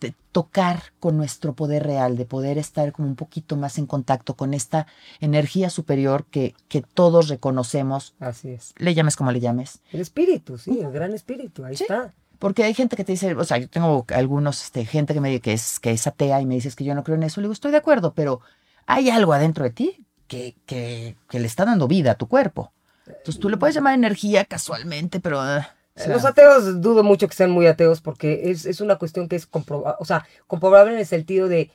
[0.00, 4.34] de tocar con nuestro poder real, de poder estar como un poquito más en contacto
[4.34, 4.86] con esta
[5.20, 8.74] energía superior que, que todos reconocemos, Así es.
[8.78, 9.80] le llames como le llames.
[9.92, 11.84] El espíritu, sí, el gran espíritu, ahí Sí.
[11.84, 12.14] está.
[12.38, 15.28] Porque hay gente que te dice, o sea, yo tengo algunos, este, gente que me
[15.30, 17.40] dice que es, que es atea y me dices que yo no creo en eso.
[17.40, 18.40] Le digo, estoy de acuerdo, pero
[18.86, 22.72] hay algo adentro de ti que, que, que le está dando vida a tu cuerpo.
[23.06, 25.40] Entonces tú le puedes llamar energía casualmente, pero...
[25.40, 28.96] ah, o sea, Los ateos dudo mucho que sean muy ateos porque es, es una
[28.96, 31.70] cuestión que es comprobable, o sea, comprobable en el sentido de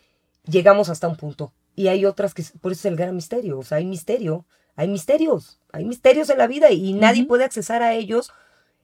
[0.45, 3.63] llegamos hasta un punto y hay otras que, por eso es el gran misterio, o
[3.63, 7.93] sea, hay misterio, hay misterios, hay misterios en la vida y nadie puede accesar a
[7.93, 8.31] ellos,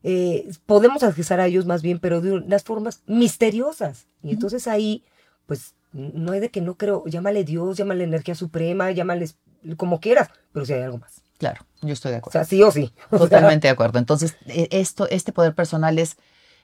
[0.03, 4.07] eh, podemos accesar a ellos más bien, pero de unas formas misteriosas.
[4.23, 5.03] Y entonces ahí,
[5.45, 9.29] pues, no hay de que no creo, llámale Dios, llámale energía suprema, llámale
[9.77, 11.21] como quieras, pero si hay algo más.
[11.39, 12.39] Claro, yo estoy de O acuerdo.
[12.39, 12.93] sea, sí o sí.
[13.11, 13.97] O Totalmente de acuerdo.
[13.97, 16.17] Entonces, e- esto, este poder personal es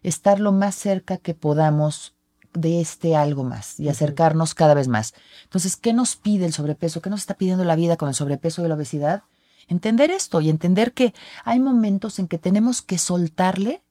[0.04, 2.14] estar lo más cerca que podamos
[2.54, 5.14] de este algo más y acercarnos cada vez más.
[5.44, 7.02] Entonces, ¿qué nos pide el sobrepeso?
[7.02, 9.24] ¿Qué nos está pidiendo la vida con el sobrepeso y la obesidad?
[9.68, 13.82] Entender esto y entender que hay momentos en que tenemos que soltarle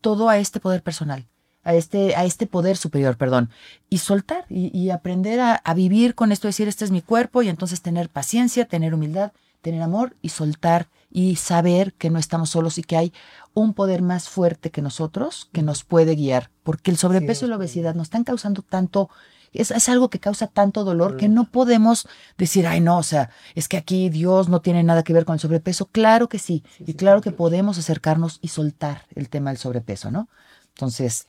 [0.00, 1.26] todo a este poder personal,
[1.64, 3.50] a este, a este poder superior, perdón,
[3.88, 7.42] y soltar y, y aprender a, a vivir con esto, decir, este es mi cuerpo
[7.42, 9.32] y entonces tener paciencia, tener humildad,
[9.64, 13.12] tener amor y soltar y saber que no estamos solos y que hay
[13.54, 17.56] un poder más fuerte que nosotros que nos puede guiar, porque el sobrepeso y la
[17.56, 19.08] obesidad nos están causando tanto,
[19.52, 23.30] es, es algo que causa tanto dolor que no podemos decir, ay no, o sea,
[23.54, 25.86] es que aquí Dios no tiene nada que ver con el sobrepeso.
[25.86, 29.58] Claro que sí, Sí, y sí, claro que podemos acercarnos y soltar el tema del
[29.58, 30.28] sobrepeso, ¿no?
[30.74, 31.26] Entonces,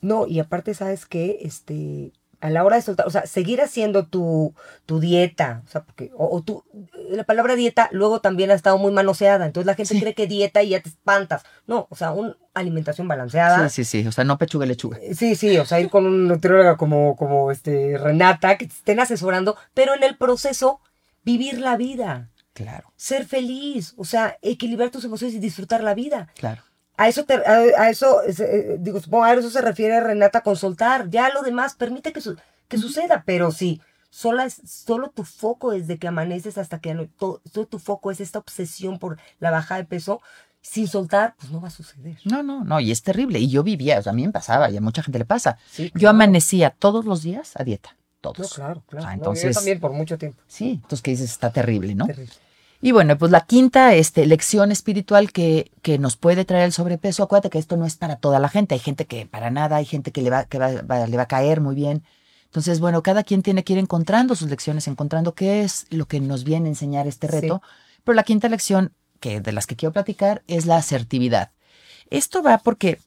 [0.00, 1.38] No, y aparte, ¿sabes qué?
[1.42, 4.54] Este, a la hora de soltar, o sea, seguir haciendo tu,
[4.86, 6.62] tu dieta, o sea, porque, o, o tu,
[7.10, 10.00] la palabra dieta luego también ha estado muy manoseada, entonces la gente Sí.
[10.00, 11.42] cree que dieta y ya te espantas.
[11.66, 13.68] No, o sea, una alimentación balanceada.
[13.68, 14.98] sí, sí, sí, o sea, no pechuga lechuga.
[15.02, 18.72] Eh, Sí, sí, o sea, ir con un nutrióloga como, como este Renata, que te
[18.74, 20.80] estén asesorando, pero en el proceso,
[21.24, 26.28] vivir la vida, Claro, ser feliz, o sea, equilibrar tus emociones y disfrutar la vida.
[26.36, 26.62] claro.
[26.98, 30.56] A eso, te- a, a eso eh, digo, supongo a eso se refiere Renata con
[30.56, 31.08] soltar.
[31.08, 32.36] Ya lo demás permite que, su-
[32.68, 33.80] que suceda, pero sí,
[34.10, 38.10] sola es, solo tu foco desde que amaneces hasta que ano- to- todo tu foco
[38.10, 40.20] es esta obsesión por la baja de peso,
[40.60, 42.18] sin soltar, pues no va a suceder.
[42.24, 43.38] No, no, no, y es terrible.
[43.38, 45.56] Y yo vivía, o sea, a mí me pasaba y a mucha gente le pasa.
[45.70, 48.38] Sí, Yo amanecía todos los días a dieta, todos.
[48.40, 49.06] No, claro, claro.
[49.06, 50.42] No, entonces- yo también por mucho tiempo.
[50.48, 52.06] Sí, entonces que dices, está terrible, ¿no?
[52.06, 52.32] Terrible.
[52.80, 57.24] Y bueno, pues la quinta este, lección espiritual que, que nos puede traer el sobrepeso,
[57.24, 59.84] acuérdate que esto no es para toda la gente, hay gente que para nada, hay
[59.84, 62.04] gente que le va, que va- va- le va a caer muy bien.
[62.44, 66.20] Entonces, bueno, cada quien tiene que ir encontrando sus lecciones, encontrando qué es lo que
[66.20, 67.32] nos viene a enseñar este Sí.
[67.40, 67.62] reto.
[68.04, 71.50] Pero la quinta lección, que de las que quiero platicar, es la asertividad.
[72.10, 73.00] Esto va porque,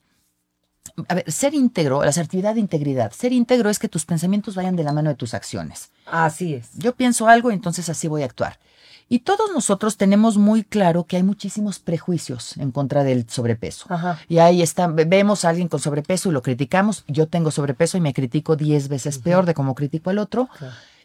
[1.07, 3.13] a ver, ser íntegro, la asertividad de integridad.
[3.13, 5.89] Ser íntegro es que tus pensamientos vayan de la mano de tus acciones.
[6.05, 6.69] Así es.
[6.75, 8.59] Yo pienso algo y entonces así voy a actuar.
[9.11, 13.87] Y todos nosotros tenemos muy claro que hay muchísimos prejuicios en contra del sobrepeso.
[13.89, 14.17] Ajá.
[14.29, 17.03] Y ahí está, ve- vemos a alguien con sobrepeso y lo criticamos.
[17.09, 20.47] Yo tengo sobrepeso y me critico 10 veces peor de cómo critico al otro.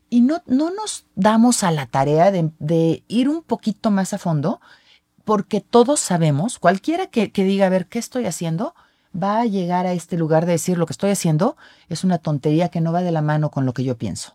[0.08, 4.18] Y no, no nos damos a la tarea de, de ir un poquito más a
[4.18, 4.60] fondo,
[5.24, 8.76] porque todos sabemos, cualquiera que, que diga, a ver, ¿qué estoy haciendo?
[9.22, 11.56] Va a llegar a este lugar de decir lo que estoy haciendo
[11.88, 14.34] es una tontería que no va de la mano con lo que yo pienso.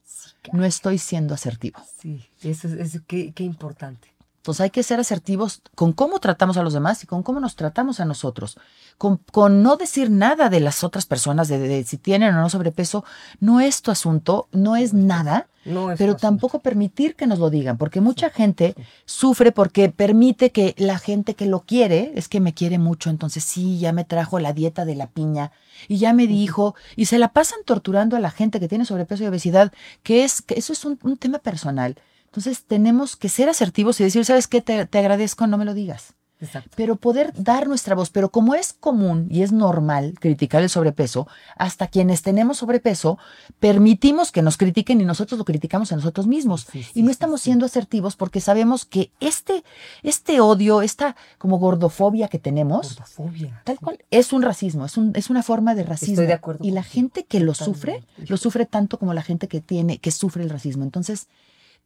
[0.53, 1.79] No estoy siendo asertivo.
[1.99, 4.10] Sí, eso es, qué, qué importante.
[4.41, 7.55] Entonces hay que ser asertivos con cómo tratamos a los demás y con cómo nos
[7.55, 8.57] tratamos a nosotros.
[8.97, 12.49] Con, con no decir nada de las otras personas, de, de si tienen o no
[12.49, 13.05] sobrepeso,
[13.39, 17.51] no es tu asunto, no es nada, No es pero tampoco permitir que nos lo
[17.51, 18.73] digan, porque mucha gente
[19.05, 23.43] sufre porque permite que la gente que lo quiere, es que me quiere mucho, entonces
[23.43, 25.51] sí, ya me trajo la dieta de la piña
[25.87, 29.23] y ya me dijo, y se la pasan torturando a la gente que tiene sobrepeso
[29.23, 31.95] y obesidad, que es que eso es un, un tema personal.
[32.31, 34.61] Entonces tenemos que ser asertivos y decir, ¿sabes qué?
[34.61, 36.15] Te, te agradezco, no me lo digas.
[36.41, 36.71] Exacto.
[36.75, 38.09] pero poder dar nuestra voz.
[38.09, 43.19] Pero como es común y es normal criticar el sobrepeso, hasta quienes tenemos sobrepeso,
[43.59, 46.67] permitimos que nos critiquen y nosotros lo criticamos a nosotros mismos.
[46.71, 47.45] Sí, sí, y no estamos sí.
[47.45, 49.63] siendo asertivos porque sabemos que este,
[50.01, 53.61] este odio, esta como gordofobia que tenemos, Gordofobia.
[53.63, 53.99] Tal cual.
[54.09, 56.13] Es un racismo, es, un, es una forma de racismo.
[56.13, 59.47] Estoy de acuerdo Y la gente que lo sufre, lo sufre tanto como la gente
[59.47, 60.83] que tiene, que sufre el racismo.
[60.83, 61.27] Entonces,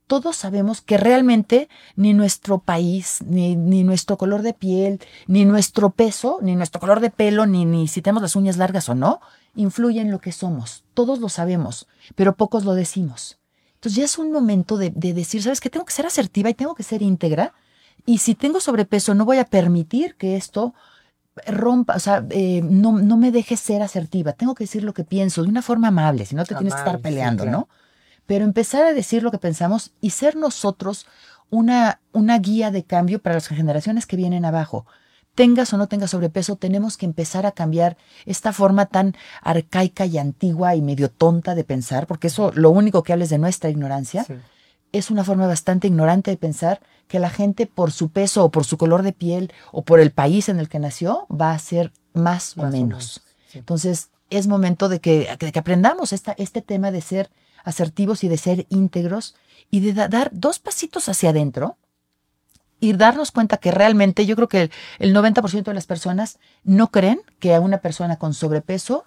[0.08, 5.90] todos sabemos que realmente ni nuestro país, ni, ni nuestro color de piel, ni nuestro
[5.90, 9.20] peso, ni nuestro color de pelo, ni, ni si tenemos las uñas largas o no,
[9.56, 10.84] influye en lo que somos.
[10.94, 13.40] Todos lo sabemos, pero pocos lo decimos.
[13.76, 15.70] Entonces ya es un momento de, de decir, ¿sabes qué?
[15.70, 17.54] Tengo que ser asertiva y tengo que ser íntegra.
[18.06, 20.74] Y si tengo sobrepeso, no voy a permitir que esto
[21.48, 24.34] rompa, o sea, eh, no, no me deje ser asertiva.
[24.34, 26.80] Tengo que decir lo que pienso de una forma amable, si no te tienes que
[26.80, 27.58] estar sí, peleando, claro.
[27.60, 27.68] ¿no?
[28.26, 31.06] Pero empezar a decir lo que pensamos y ser nosotros
[31.50, 34.86] una, una guía de cambio para las generaciones que vienen abajo.
[35.36, 40.18] Tengas o no tengas sobrepeso, tenemos que empezar a cambiar esta forma tan arcaica y
[40.18, 43.70] antigua y medio tonta de pensar, porque eso lo único que habla es de nuestra
[43.70, 44.34] ignorancia Sí.
[44.94, 48.64] es una forma bastante ignorante de pensar que la gente por su peso o por
[48.64, 51.92] su color de piel o por el país en el que nació va a ser
[52.14, 52.80] más, Más o o menos.
[52.80, 53.60] menos, sí.
[53.60, 57.30] Entonces es momento de que, de que aprendamos esta, este tema de ser
[57.66, 59.36] asertivos y de ser íntegros
[59.70, 61.78] y de da- dar dos pasitos hacia adentro
[62.80, 66.92] y darnos cuenta que realmente yo creo que el, el 90% de las personas no
[66.92, 69.04] creen que a una persona con sobrepeso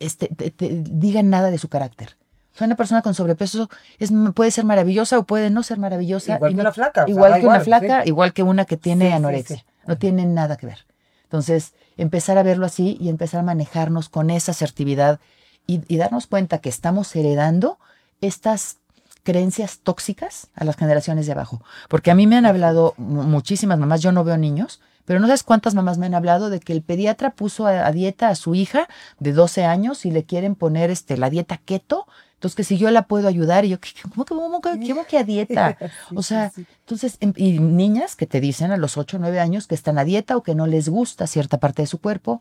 [0.00, 2.16] este, te- te digan nada de su carácter.
[2.54, 6.34] O sea, una persona con sobrepeso es, puede ser maravillosa o puede no ser maravillosa.
[6.36, 7.02] Igual y que no- una flaca.
[7.04, 8.08] o sea, Igual que una flaca, sí.
[8.08, 9.56] igual que una que tiene Sí, anorexia.
[9.56, 9.64] sí.
[9.86, 10.86] No tienen nada que ver.
[11.24, 15.18] Entonces, empezar a verlo así y empezar a manejarnos con esa asertividad
[15.66, 17.78] y, y darnos cuenta que estamos heredando
[18.22, 18.78] estas
[19.22, 21.62] creencias tóxicas a las generaciones de abajo.
[21.88, 25.26] Porque a mí me han hablado mu- muchísimas mamás, yo no veo niños, pero no
[25.26, 28.34] sabes cuántas mamás me han hablado de que el pediatra puso a, a dieta a
[28.34, 28.88] su hija
[29.20, 32.06] de 12 años y le quieren poner este, la dieta keto.
[32.34, 35.06] Entonces, que si yo la puedo ayudar, y yo, ¿qué- ¿cómo que, cómo que, cómo
[35.06, 35.76] que a dieta?
[36.16, 36.66] O sea, sí, sí.
[36.80, 39.98] entonces, em- y niñas que te dicen a los 8 o 9 años que están
[39.98, 42.40] a dieta o que no les gusta cierta parte de su cuerpo,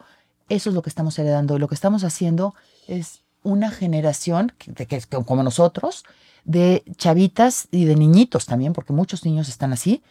[0.50, 1.56] eso es lo que estamos heredando.
[1.56, 2.56] Y lo que estamos haciendo
[2.88, 6.04] es una generación, de- que como nosotros,
[6.44, 10.02] de chavitas y de niñitos también, porque muchos niños están así,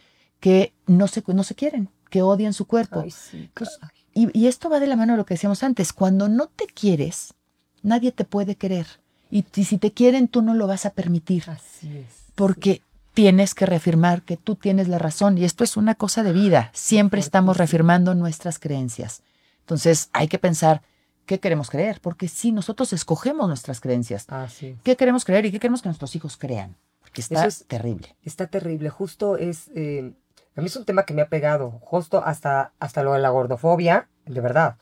[0.40, 3.01] que no se, no se quieren, que odian su cuerpo.
[3.01, 3.97] Ay, sí, Pues, caray.
[4.14, 5.93] y, y esto va de la mano de lo que decíamos antes.
[5.93, 7.35] Cuando no te quieres,
[7.83, 8.87] nadie te puede querer.
[9.31, 12.07] Y, y si te quieren, tú no lo vas a permitir Así es.
[12.35, 12.83] porque
[13.14, 16.71] tienes que reafirmar que tú tienes la razón y esto es una cosa de vida.
[16.75, 19.23] Siempre estamos reafirmando nuestras creencias.
[19.61, 20.83] Entonces hay que pensar
[21.31, 24.75] qué queremos creer, porque si nosotros escogemos nuestras creencias, es.
[24.83, 28.16] qué queremos creer y qué queremos que nuestros hijos crean, porque está es- terrible.
[28.25, 28.90] Está terrible.
[28.90, 29.71] Justo es.
[29.77, 30.12] eh,
[30.57, 31.71] a mí es un tema que me ha pegado.
[31.83, 34.75] Justo hasta, hasta lo de la gordofobia, de verdad.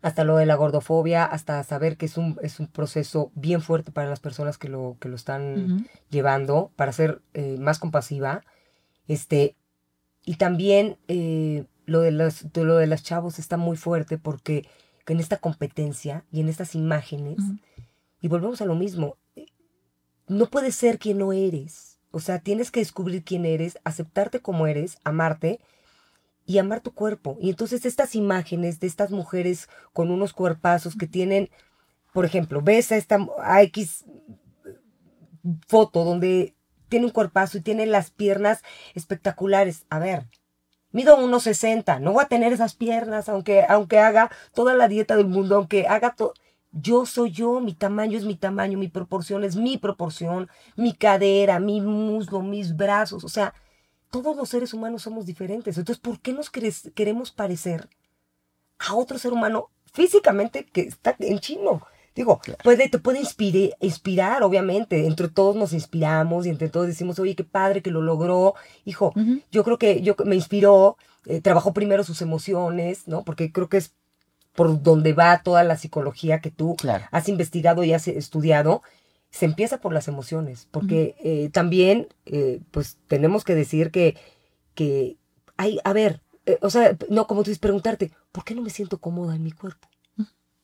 [0.00, 3.92] Hasta lo de la gordofobia, hasta saber que es un, es un proceso bien fuerte
[3.92, 8.42] para las personas que lo, que lo están llevando, para ser eh, más compasiva.
[9.08, 9.56] Este,
[10.24, 14.62] y también eh, lo, de los, de lo de las chavos está muy fuerte porque
[14.62, 14.68] que
[15.06, 17.38] en esta competencia y en estas imágenes,
[18.20, 19.16] y volvemos a lo mismo,
[20.28, 21.98] no puedes ser quien no eres.
[22.12, 25.60] O sea, tienes que descubrir quién eres, aceptarte como eres, amarte
[26.44, 27.36] y amar tu cuerpo.
[27.40, 31.50] Y entonces estas imágenes de estas mujeres con unos cuerpazos que tienen,
[32.12, 34.04] por ejemplo, ves a esta a X
[35.68, 36.54] foto donde
[36.88, 38.62] tiene un cuerpazo y tiene las piernas
[38.94, 39.86] espectaculares.
[39.88, 40.26] A ver,
[40.92, 45.26] mido 1,60, no voy a tener esas piernas, aunque, aunque haga toda la dieta del
[45.28, 46.34] mundo, aunque haga todo.
[46.72, 51.58] Yo soy yo, mi tamaño es mi tamaño, mi proporción es mi proporción, mi cadera,
[51.60, 53.54] mi muslo, mis brazos, o sea,
[54.10, 55.78] todos los seres humanos somos diferentes.
[55.78, 57.88] Entonces, ¿por qué nos quere- queremos parecer
[58.78, 61.82] a otro ser humano físicamente que está en chino?
[62.20, 65.06] Digo, puede, te puede inspire- inspirar, obviamente.
[65.06, 68.54] Entre todos nos inspiramos y entre todos decimos, oye, qué padre que lo logró.
[68.84, 69.14] Hijo,
[69.50, 73.24] yo creo que yo, me inspiró, eh, trabajó primero sus emociones, ¿no?
[73.24, 73.94] Porque creo que es
[74.54, 77.06] por donde va toda la psicología que tú Claro.
[77.10, 78.82] has investigado y has estudiado,
[79.30, 84.16] se empieza por las emociones, porque eh, también, eh, pues tenemos que decir que,
[84.74, 85.16] que
[85.56, 88.68] hay, a ver, eh, o sea, no como tú dices, preguntarte, ¿por qué no me
[88.70, 89.88] siento cómoda en mi cuerpo?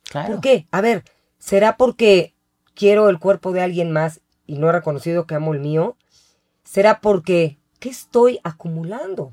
[0.03, 0.33] Claro.
[0.35, 0.67] ¿Por qué?
[0.71, 1.03] A ver,
[1.39, 2.35] ¿será porque
[2.75, 5.97] quiero el cuerpo de alguien más y no he reconocido que amo el mío?
[6.65, 9.31] ¿Será porque, ¿qué estoy acumulando?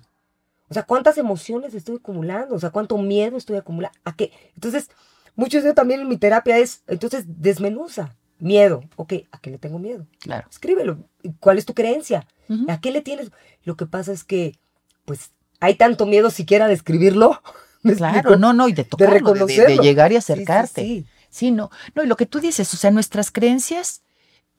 [0.69, 2.55] O sea, ¿cuántas emociones estoy acumulando?
[2.55, 3.97] O sea, ¿cuánto miedo estoy acumulando?
[4.05, 4.31] ¿A qué?
[4.55, 4.89] Entonces,
[5.35, 8.15] muchos de también en mi terapia es, entonces, desmenuza.
[8.39, 8.83] Miedo.
[8.97, 10.05] Ok, ¿a qué le tengo miedo?
[10.19, 10.47] Claro.
[10.49, 10.97] Escríbelo.
[11.39, 12.27] ¿Cuál es tu creencia?
[12.49, 12.65] Ujú.
[12.69, 13.31] ¿A qué le tienes?
[13.63, 14.57] Lo que pasa es que,
[15.05, 17.39] pues, hay tanto miedo siquiera de escribirlo.
[17.83, 18.37] ¿Me Claro, explico?
[18.39, 19.83] no, no, y de tocarlo, de, de- de reconocerlo.
[19.83, 20.81] llegar y Sí, sí, acercarte.
[20.81, 21.05] sí.
[21.33, 24.01] Sí, no, no, y lo que tú dices, o sea, nuestras creencias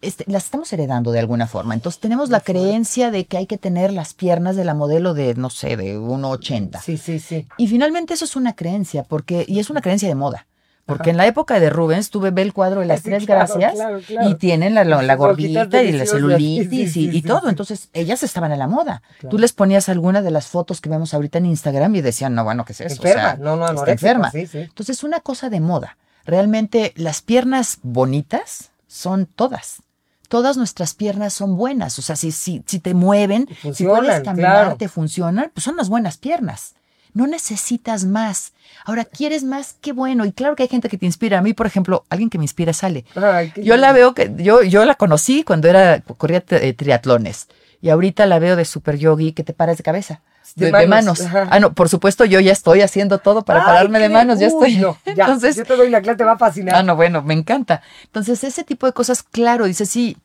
[0.03, 1.73] este, las estamos heredando de alguna forma.
[1.73, 5.35] Entonces tenemos la creencia de que hay que tener las piernas de la modelo de,
[5.35, 6.81] no sé, de 1,80.
[6.83, 7.47] Sí, sí, sí.
[7.57, 10.47] Y finalmente eso es una creencia, porque, y es una creencia de moda.
[10.85, 11.11] Porque Ajá.
[11.13, 13.73] en la época de Rubens tuve ve el cuadro de las Sí, tres claro, gracias
[13.73, 14.29] claro, claro.
[14.29, 17.49] y tienen la, la, la gordita y la celulitis Sí, sí, y, todo.
[17.49, 19.01] Entonces ellas estaban en la moda.
[19.31, 22.45] Tú les ponías alguna de las fotos que vemos ahorita en Instagram y decían, no,
[22.45, 23.01] bueno, ¿qué es eso?
[23.01, 24.31] O Enferma, sea, no, no, está enferma.
[24.35, 25.97] Entonces, una cosa de moda.
[26.25, 29.83] Realmente las piernas bonitas son todas.
[30.29, 31.99] Todas nuestras piernas son buenas.
[31.99, 34.77] O sea, si, si, si te mueven, si puedes caminar, claro.
[34.77, 36.75] te funcionan, pues son las buenas piernas.
[37.13, 38.53] No necesitas más.
[38.85, 39.77] Ahora, ¿quieres más?
[39.81, 40.25] Qué bueno.
[40.25, 41.39] Y claro que hay gente que te inspira.
[41.39, 43.05] A mí, por ejemplo, alguien que me inspira es Ale.
[43.15, 47.47] Ay, qué Yo la veo que, yo, yo la conocí cuando era, corría eh, triatlones.
[47.81, 50.23] Y ahorita la veo de super yogi que te paras de cabeza.
[50.55, 51.21] De De, de manos.
[51.21, 54.39] Ah, no, por supuesto, yo ya estoy haciendo todo para Ay, pararme de manos.
[54.39, 54.77] Ya estoy.
[54.77, 56.75] no, ya, Entonces, yo te doy la clase, te va a fascinar.
[56.75, 57.83] Ah, no, bueno, me encanta.
[58.05, 60.17] Entonces, ese tipo de cosas, claro, dice sí.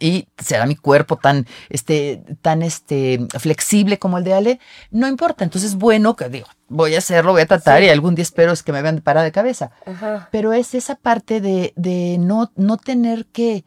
[0.00, 4.60] Y será mi cuerpo tan, este, tan, este, flexible como el de Ale.
[4.90, 5.44] No importa.
[5.44, 8.62] Entonces, bueno, que digo, voy a hacerlo, voy a tratar y algún día espero es
[8.64, 9.70] que me vean parada de cabeza.
[9.86, 10.28] Ajá.
[10.32, 13.64] Pero es esa parte de, de no, no tener que,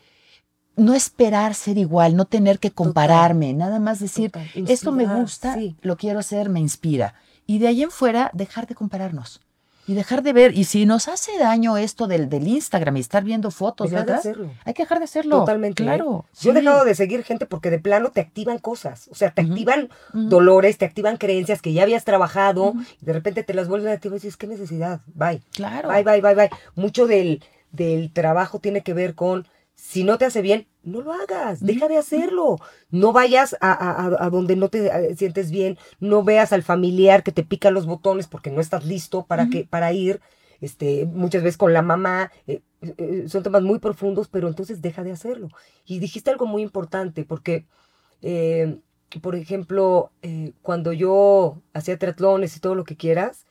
[0.80, 5.56] no esperar ser igual, no tener que compararme, nada más decir, Total, esto me gusta,
[5.56, 5.76] sí.
[5.82, 7.14] lo quiero hacer, me inspira.
[7.46, 9.42] Y de ahí en fuera, dejar de compararnos.
[9.88, 13.24] Y dejar de ver, y si nos hace daño esto del, del Instagram y estar
[13.24, 14.52] viendo fotos Dejar de hacerlo.
[14.64, 15.40] hay que dejar de hacerlo.
[15.40, 15.82] Totalmente.
[15.82, 15.86] ¿eh?
[15.88, 16.26] Claro.
[16.40, 19.08] Yo he dejado de seguir gente porque de plano te activan cosas.
[19.10, 22.76] O sea, te activan dolores, te activan creencias que ya habías trabajado.
[23.02, 25.02] Y de repente te las vuelven a activar y dices, ¿qué necesidad?
[25.16, 25.42] Bye.
[25.54, 25.90] Claro.
[25.90, 26.50] Bye, bye, bye, bye.
[26.76, 29.48] Mucho del, del trabajo tiene que ver con,
[29.80, 32.58] si no te hace bien, no lo hagas, deja de hacerlo.
[32.92, 37.24] No vayas a, a- a- donde no te eh, sientes bien, no veas al familiar
[37.24, 40.22] que te pica los botones porque no estás listo para, que, para ir.
[40.62, 45.04] Este, muchas veces con la mamá, eh, eh, son temas muy profundos, pero entonces deja
[45.04, 45.50] de hacerlo.
[45.86, 47.66] Y dijiste algo muy importante, porque,
[48.22, 48.80] eh,
[49.22, 53.46] por ejemplo, eh, cuando yo hacía triatlones y todo lo que quieras,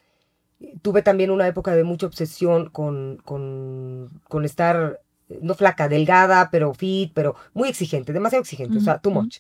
[0.82, 5.00] tuve también una época de mucha obsesión con, con, con estar,
[5.40, 9.38] no flaca, delgada, pero fit, pero muy exigente, demasiado exigente, o sea, too much.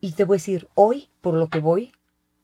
[0.00, 1.92] Y te voy a decir, hoy, por lo que voy,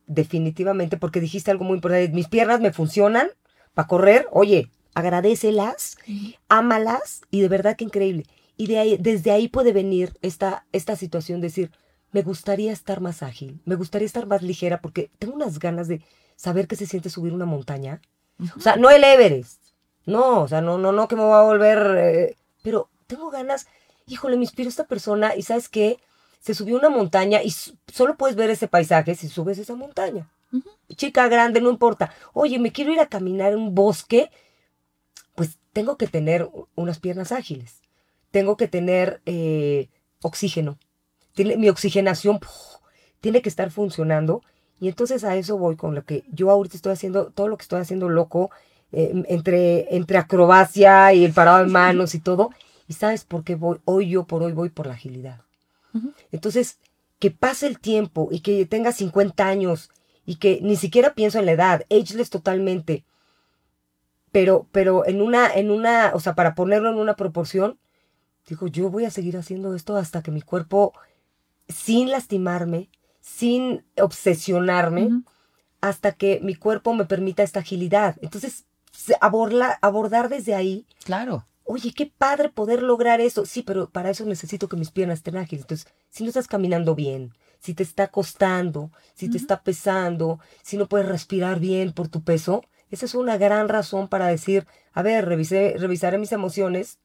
[0.07, 3.29] definitivamente, porque dijiste algo muy importante, mis piernas me funcionan
[3.74, 5.96] para correr, oye, agradecelas,
[6.48, 8.24] ámalas y de verdad que increíble.
[8.57, 11.70] Y de ahí, desde ahí puede venir esta, esta situación de decir,
[12.12, 16.00] me gustaría estar más ágil, me gustaría estar más ligera porque tengo unas ganas de
[16.37, 18.00] saber qué se siente subir una montaña.
[18.57, 19.63] O sea, no el Everest.
[20.06, 21.96] No, o sea, no, no, no que me voy a volver.
[21.98, 23.66] eh, pero tengo ganas.
[24.06, 25.98] Híjole, me inspira esta persona y ¿sabes qué?
[26.40, 30.28] Se subió una montaña y solo puedes ver ese paisaje si subes esa montaña.
[30.94, 32.12] Chica grande, no importa.
[32.32, 34.30] Oye, me quiero ir a caminar en un bosque.
[35.34, 37.80] Pues tengo que tener unas piernas ágiles.
[38.30, 39.88] Tengo que tener eh,
[40.22, 40.78] oxígeno.
[41.32, 42.76] Tiene, mi oxigenación ¡puf!
[43.20, 44.42] tiene que estar funcionando.
[44.80, 47.62] Y entonces a eso voy con lo que yo ahorita estoy haciendo, todo lo que
[47.62, 48.50] estoy haciendo loco,
[48.96, 52.50] eh, entre, entre acrobacia y el parado de manos y todo.
[52.87, 53.80] ¿Y sabes por qué voy?
[53.85, 55.40] Hoy yo por hoy voy por la agilidad.
[56.33, 56.78] Entonces,
[57.18, 59.90] que pase el tiempo y que tenga 50 años
[60.26, 63.04] y que ni siquiera pienso en la edad, ageless totalmente,
[64.33, 67.78] pero, pero en una, en una, o sea, para ponerlo en una proporción,
[68.48, 70.92] digo, yo voy a seguir haciendo esto hasta que mi cuerpo,
[71.68, 75.22] sin lastimarme, sin obsesionarme,
[75.80, 78.16] hasta que mi cuerpo me permita esta agilidad.
[78.22, 78.64] Entonces,
[79.20, 81.46] aborla- abordar desde ahí Claro.
[81.66, 83.46] Oye, qué padre poder lograr eso.
[83.46, 85.62] Sí, pero para eso necesito que mis piernas estén ágiles.
[85.64, 90.76] Entonces, si no estás caminando bien, si te está costando, si te está pesando, si
[90.76, 95.00] no puedes respirar bien por tu peso, esa es una gran razón para decir, a
[95.02, 96.98] ver, revisé, revisaré mis emociones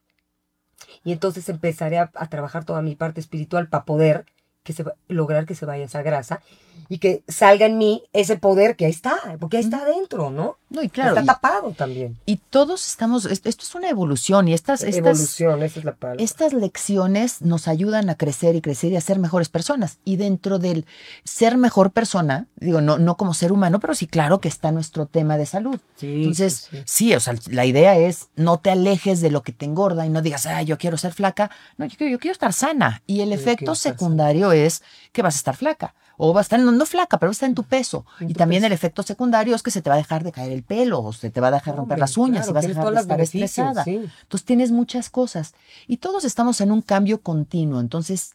[1.05, 4.25] y entonces empezaré a, a trabajar toda mi parte espiritual para poder
[4.63, 6.41] que se, va- lograr que se vaya esa grasa
[6.89, 10.57] y que salga en mí ese poder que ahí está, porque ahí está adentro, ¿no?
[10.69, 11.09] No, y claro.
[11.11, 12.17] está y- tapado también.
[12.25, 15.95] Y, todos estamos, es- esto es una evolución y estas, estas, Evolución, esa es la
[15.95, 16.23] palabra.
[16.23, 19.97] estas lecciones nos ayudan a crecer y crecer y a ser mejores personas.
[20.05, 20.85] Y dentro del
[21.23, 25.05] ser mejor persona, digo, no, no como ser humano, pero sí, claro que está nuestro
[25.07, 25.79] tema de salud.
[25.95, 26.83] Sí, Entonces, sí, sí.
[26.85, 30.09] sí, o sea, la idea es no te alejes de lo que te engorda y
[30.09, 31.49] no digas, ah, yo quiero ser flaca.
[31.77, 33.01] No, yo quiero, yo quiero estar sana.
[33.07, 35.93] Y el Yo efecto secundario es que vas a estar flaca.
[36.21, 38.05] O vas a estar, no, no flaca, pero vas a estar en tu peso.
[38.19, 38.67] En y tu también peso.
[38.67, 41.13] el efecto secundario es que se te va a dejar de caer el pelo, o
[41.13, 42.99] se te va a dejar romper Hombre, las uñas, claro, y vas a dejar de
[42.99, 43.83] estar estresada.
[43.85, 43.95] sí.
[44.23, 45.53] Entonces tienes muchas cosas.
[45.87, 47.79] Y todos estamos en un cambio continuo.
[47.79, 48.33] Entonces,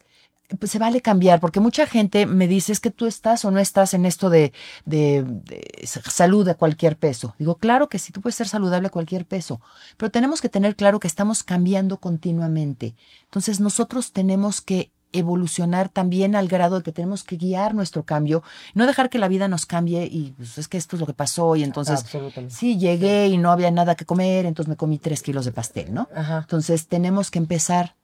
[0.59, 3.59] pues se vale cambiar, porque mucha gente me dice es que tú estás o no
[3.59, 4.53] estás en esto de,
[4.85, 7.35] de, de, salud a cualquier peso.
[7.39, 9.59] Digo, claro que sí, tú puedes ser saludable a cualquier peso,
[9.97, 12.95] pero tenemos que tener claro que estamos cambiando continuamente.
[13.23, 18.43] Entonces nosotros tenemos que evolucionar también al grado de que tenemos que guiar nuestro cambio,
[18.73, 21.13] no dejar que la vida nos cambie y pues, es que esto es lo que
[21.13, 22.05] pasó y entonces
[22.49, 25.93] sí llegué y no había nada que comer, entonces me comí tres kilos de pastel,
[25.93, 26.09] ¿no?
[26.15, 26.39] Ajá.
[26.39, 27.95] Entonces tenemos que empezar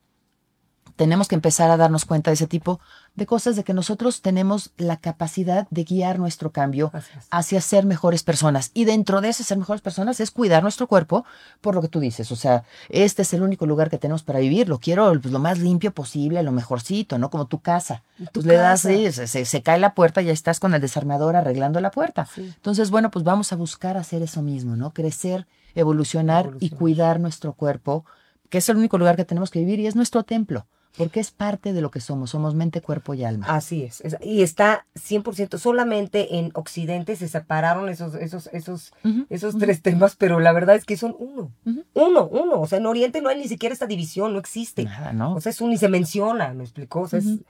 [1.01, 2.79] tenemos que empezar a darnos cuenta de ese tipo
[3.15, 6.91] de cosas, de que nosotros tenemos la capacidad de guiar nuestro cambio
[7.31, 8.69] hacia ser mejores personas.
[8.75, 11.25] Y dentro de ese ser mejores personas es cuidar nuestro cuerpo
[11.59, 12.31] por lo que tú dices.
[12.31, 14.69] O sea, este es el único lugar que tenemos para vivir.
[14.69, 17.31] Lo quiero pues, lo más limpio posible, lo mejorcito, ¿no?
[17.31, 18.03] Como tu casa.
[18.19, 18.89] Tu pues le das, casa.
[18.95, 21.89] sí, se, se- se cae la puerta y ya estás con el desarmador arreglando la
[21.89, 22.27] puerta.
[22.33, 22.41] Sí.
[22.55, 24.91] Entonces, bueno, pues vamos a buscar hacer eso mismo, ¿no?
[24.91, 28.05] Crecer, evolucionar y cuidar nuestro cuerpo,
[28.49, 30.67] que es el único lugar que tenemos que vivir y es nuestro templo,
[30.97, 33.45] porque es parte de lo que somos, somos mente, cuerpo y alma.
[33.49, 38.91] Así es, es- y está 100%, solamente en Occidente se separaron esos, esos, esos,
[39.29, 41.51] esos tres temas, pero la verdad es que son uno,
[41.93, 45.13] uno, uno, o sea, en Oriente no hay ni siquiera esta división, no existe, Nada,
[45.13, 45.33] ¿no?
[45.35, 47.01] o sea, es un, ni se menciona, ¿me explicó?
[47.01, 47.43] O sea, es- Ujú.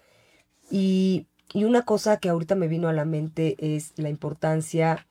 [0.69, 5.05] y, y una cosa que ahorita me vino a la mente es la importancia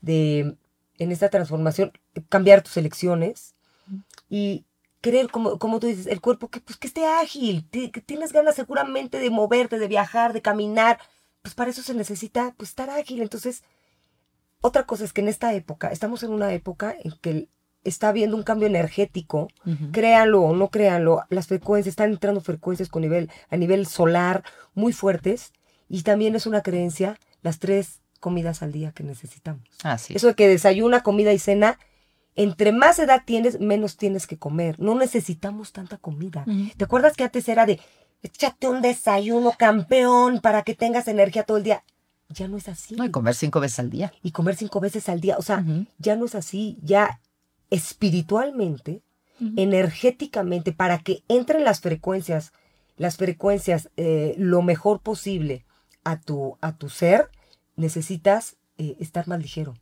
[0.00, 0.56] de,
[0.98, 1.92] en esta transformación,
[2.28, 3.54] cambiar tus elecciones
[4.28, 4.64] y
[5.02, 8.54] querer, como, como tú dices, el cuerpo que, pues, que esté ágil, que tienes ganas
[8.54, 10.98] seguramente de moverte, de viajar, de caminar,
[11.42, 13.20] pues para eso se necesita pues, estar ágil.
[13.20, 13.64] Entonces,
[14.62, 17.48] otra cosa es que en esta época, estamos en una época en que
[17.84, 19.90] está habiendo un cambio energético Ujú.
[19.90, 24.44] créanlo o no créanlo, las frecuencias, están entrando frecuencias con nivel, a nivel solar
[24.74, 25.52] muy fuertes
[25.88, 29.68] y también es una creencia las tres comidas al día que necesitamos.
[29.82, 30.18] Así es.
[30.18, 31.76] Eso de que desayuna, comida y cena,
[32.34, 34.78] entre más edad tienes, menos tienes que comer.
[34.80, 36.44] No necesitamos tanta comida.
[36.76, 37.80] ¿Te acuerdas que antes era de,
[38.22, 41.84] échate un desayuno campeón para que tengas energía todo el día?
[42.28, 42.94] Ya no es así.
[42.94, 44.12] No, y comer cinco veces al día.
[44.22, 45.36] y comer cinco veces al día.
[45.38, 45.64] O sea,
[45.98, 46.78] ya no es así.
[46.82, 47.20] Ya
[47.70, 49.02] espiritualmente
[49.56, 52.52] energéticamente para que entren las frecuencias,
[52.96, 55.64] las frecuencias eh, lo mejor posible
[56.04, 57.28] a tu, a tu ser,
[57.76, 59.74] necesitas eh, estar más ligero.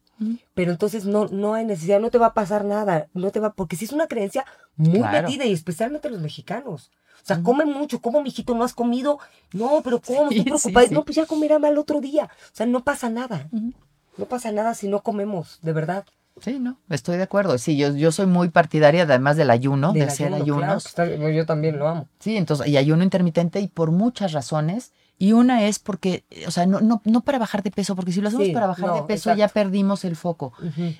[0.55, 3.53] Pero entonces no, no hay necesidad, no te va a pasar nada, no te va,
[3.55, 4.45] porque si es una creencia
[4.77, 5.29] muy Claro.
[5.29, 6.91] metida y especialmente los mexicanos.
[7.23, 9.19] O sea, come mucho, como mijito, no has comido,
[9.53, 10.31] no, pero ¿cómo?
[10.31, 10.95] Sí, Estoy sí, preocupada, sí.
[10.95, 12.25] no, pues ya comerá mal otro día.
[12.25, 13.49] O sea, no pasa nada,
[14.17, 16.05] no pasa nada si no comemos, de verdad.
[16.41, 17.59] Sí, no, estoy de acuerdo.
[17.59, 20.83] Sí, yo, yo soy muy partidaria además del ayuno, de Del hacer ayuno, claro, ayunos.
[20.85, 22.09] que está- bueno, yo también lo amo.
[22.19, 24.93] Sí, entonces, y ayuno intermitente y por muchas razones.
[25.23, 28.11] Y una es porque, eh, o sea, no, no, no para bajar de peso, porque
[28.11, 30.55] si lo hacemos Sí, para bajar no, de peso ya perdimos el foco.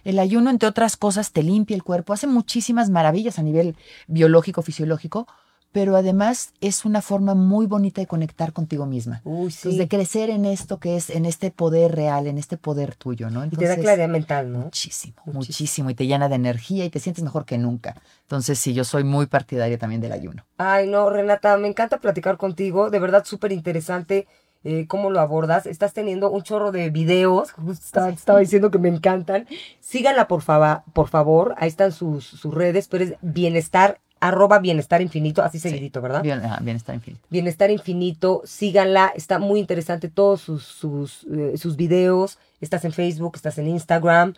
[0.05, 3.77] El ayuno, entre otras cosas, te limpia el cuerpo, hace muchísimas maravillas a nivel
[4.09, 5.27] biológico, fisiológico,
[5.73, 9.21] pero además es una forma muy bonita de conectar contigo misma.
[9.25, 9.59] Uy, sí.
[9.69, 13.31] Entonces, de crecer en esto que es, en este poder real, en este poder tuyo,
[13.31, 13.45] ¿no?
[13.45, 14.59] y te da Entonces, claridad mental, ¿no?
[14.61, 15.39] Muchísimo, Muchísimo.
[15.39, 17.95] muchísimo, y te llena de energía y te sientes mejor que nunca.
[18.23, 20.45] Entonces, sí, yo soy muy partidaria también del ayuno.
[20.59, 22.91] Ay, no, Renata, me encanta platicar contigo.
[22.91, 24.27] De verdad, súper interesante
[24.65, 25.67] eh, cómo lo abordas.
[25.67, 27.53] Estás teniendo un chorro de videos.
[27.65, 29.47] Justo estaba, diciendo que me encantan.
[29.81, 31.55] Síganla, por, fava- por favor.
[31.59, 36.23] Ahí están sus, sus redes, pero es bienestar, arroba bienestar infinito, así seguidito, ¿verdad?
[36.23, 37.27] Bien, bienestar infinito.
[37.31, 43.33] Bienestar Infinito, síganla, está muy interesante todos sus, sus, eh, sus videos, estás en Facebook,
[43.35, 44.35] estás en Instagram,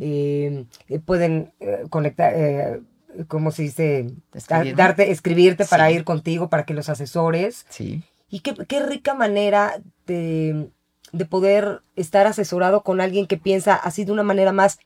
[0.00, 1.52] eh, eh, pueden
[1.90, 2.80] conectar,
[3.26, 4.12] ¿cómo se dice?
[4.32, 4.74] Escribirme.
[4.74, 7.66] Darte, escribirte para ir contigo, para que los asesores.
[7.68, 8.02] Sí.
[8.30, 10.70] Y qué, qué rica manera de,
[11.12, 14.78] de poder estar asesorado con alguien que piensa así de una manera más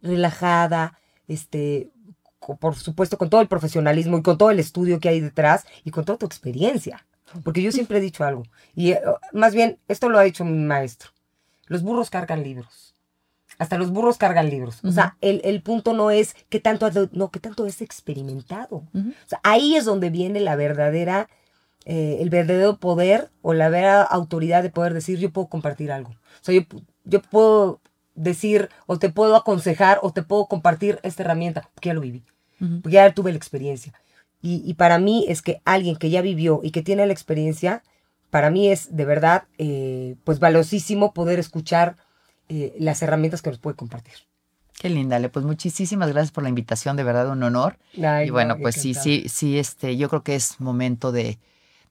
[0.00, 0.98] relajada,
[1.28, 1.90] este,
[2.54, 5.90] por supuesto con todo el profesionalismo y con todo el estudio que hay detrás y
[5.90, 7.04] con toda tu experiencia.
[7.42, 8.44] Porque yo siempre he dicho algo,
[8.76, 9.00] y eh,
[9.32, 11.10] más bien, esto lo ha dicho mi maestro,
[11.66, 12.94] los burros cargan libros.
[13.58, 14.84] Hasta los burros cargan libros.
[14.84, 18.84] O sea, el, el punto no es qué tanto, no, qué tanto es experimentado.
[18.92, 19.08] Ujú.
[19.08, 21.30] O sea, ahí es donde viene la verdadera,
[21.86, 26.10] eh, el verdadero poder o la verdadera autoridad de poder decir, yo puedo compartir algo.
[26.10, 26.62] O sea, yo,
[27.04, 27.80] yo puedo
[28.14, 32.24] decir o te puedo aconsejar o te puedo compartir esta herramienta, porque ya lo viví,
[32.58, 33.92] Porque ya tuve la experiencia.
[34.40, 37.82] Y, y para mí es que alguien que ya vivió y que tiene la experiencia,
[38.30, 41.96] para mí es de verdad, eh, pues valiosísimo poder escuchar
[42.48, 44.14] eh, las herramientas que nos puede compartir.
[44.78, 45.30] Qué linda, Ale.
[45.30, 47.78] Pues muchísimas gracias por la invitación, de verdad un honor.
[48.02, 51.38] Ay, y bueno, no, pues sí, sí, sí, este, yo creo que es momento de,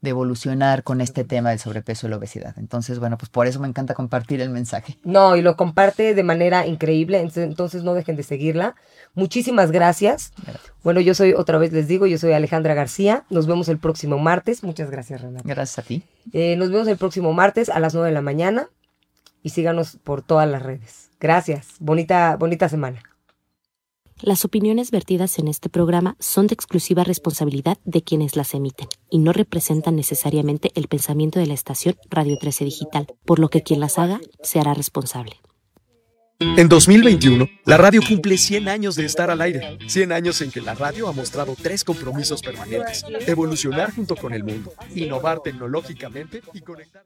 [0.05, 2.55] de evolucionar con este tema del sobrepeso y la obesidad.
[2.57, 4.97] Entonces, bueno, pues por eso me encanta compartir el mensaje.
[5.03, 8.75] No, y lo comparte de manera increíble, entonces no dejen de seguirla.
[9.13, 10.31] Muchísimas gracias.
[10.83, 13.25] Bueno, yo soy, otra vez les digo, yo soy Alejandra García.
[13.29, 14.63] Nos vemos el próximo martes.
[14.63, 15.43] Muchas gracias, Renata.
[15.45, 16.03] Gracias a ti.
[16.31, 18.69] Eh, nos vemos el próximo martes a las 9 de la mañana
[19.43, 21.11] y síganos por todas las redes.
[21.19, 21.75] Gracias.
[21.79, 23.01] Bonita, bonita semana.
[24.21, 29.17] Las opiniones vertidas en este programa son de exclusiva responsabilidad de quienes las emiten y
[29.17, 33.81] no representan necesariamente el pensamiento de la estación Radio 13 Digital, por lo que quien
[33.81, 35.33] las haga se hará responsable.
[36.39, 39.77] En 2021, la radio cumple 100 años de estar al aire.
[39.85, 43.05] 100 años en que la radio ha mostrado tres compromisos permanentes.
[43.27, 47.03] Evolucionar junto con el mundo, innovar tecnológicamente y conectar...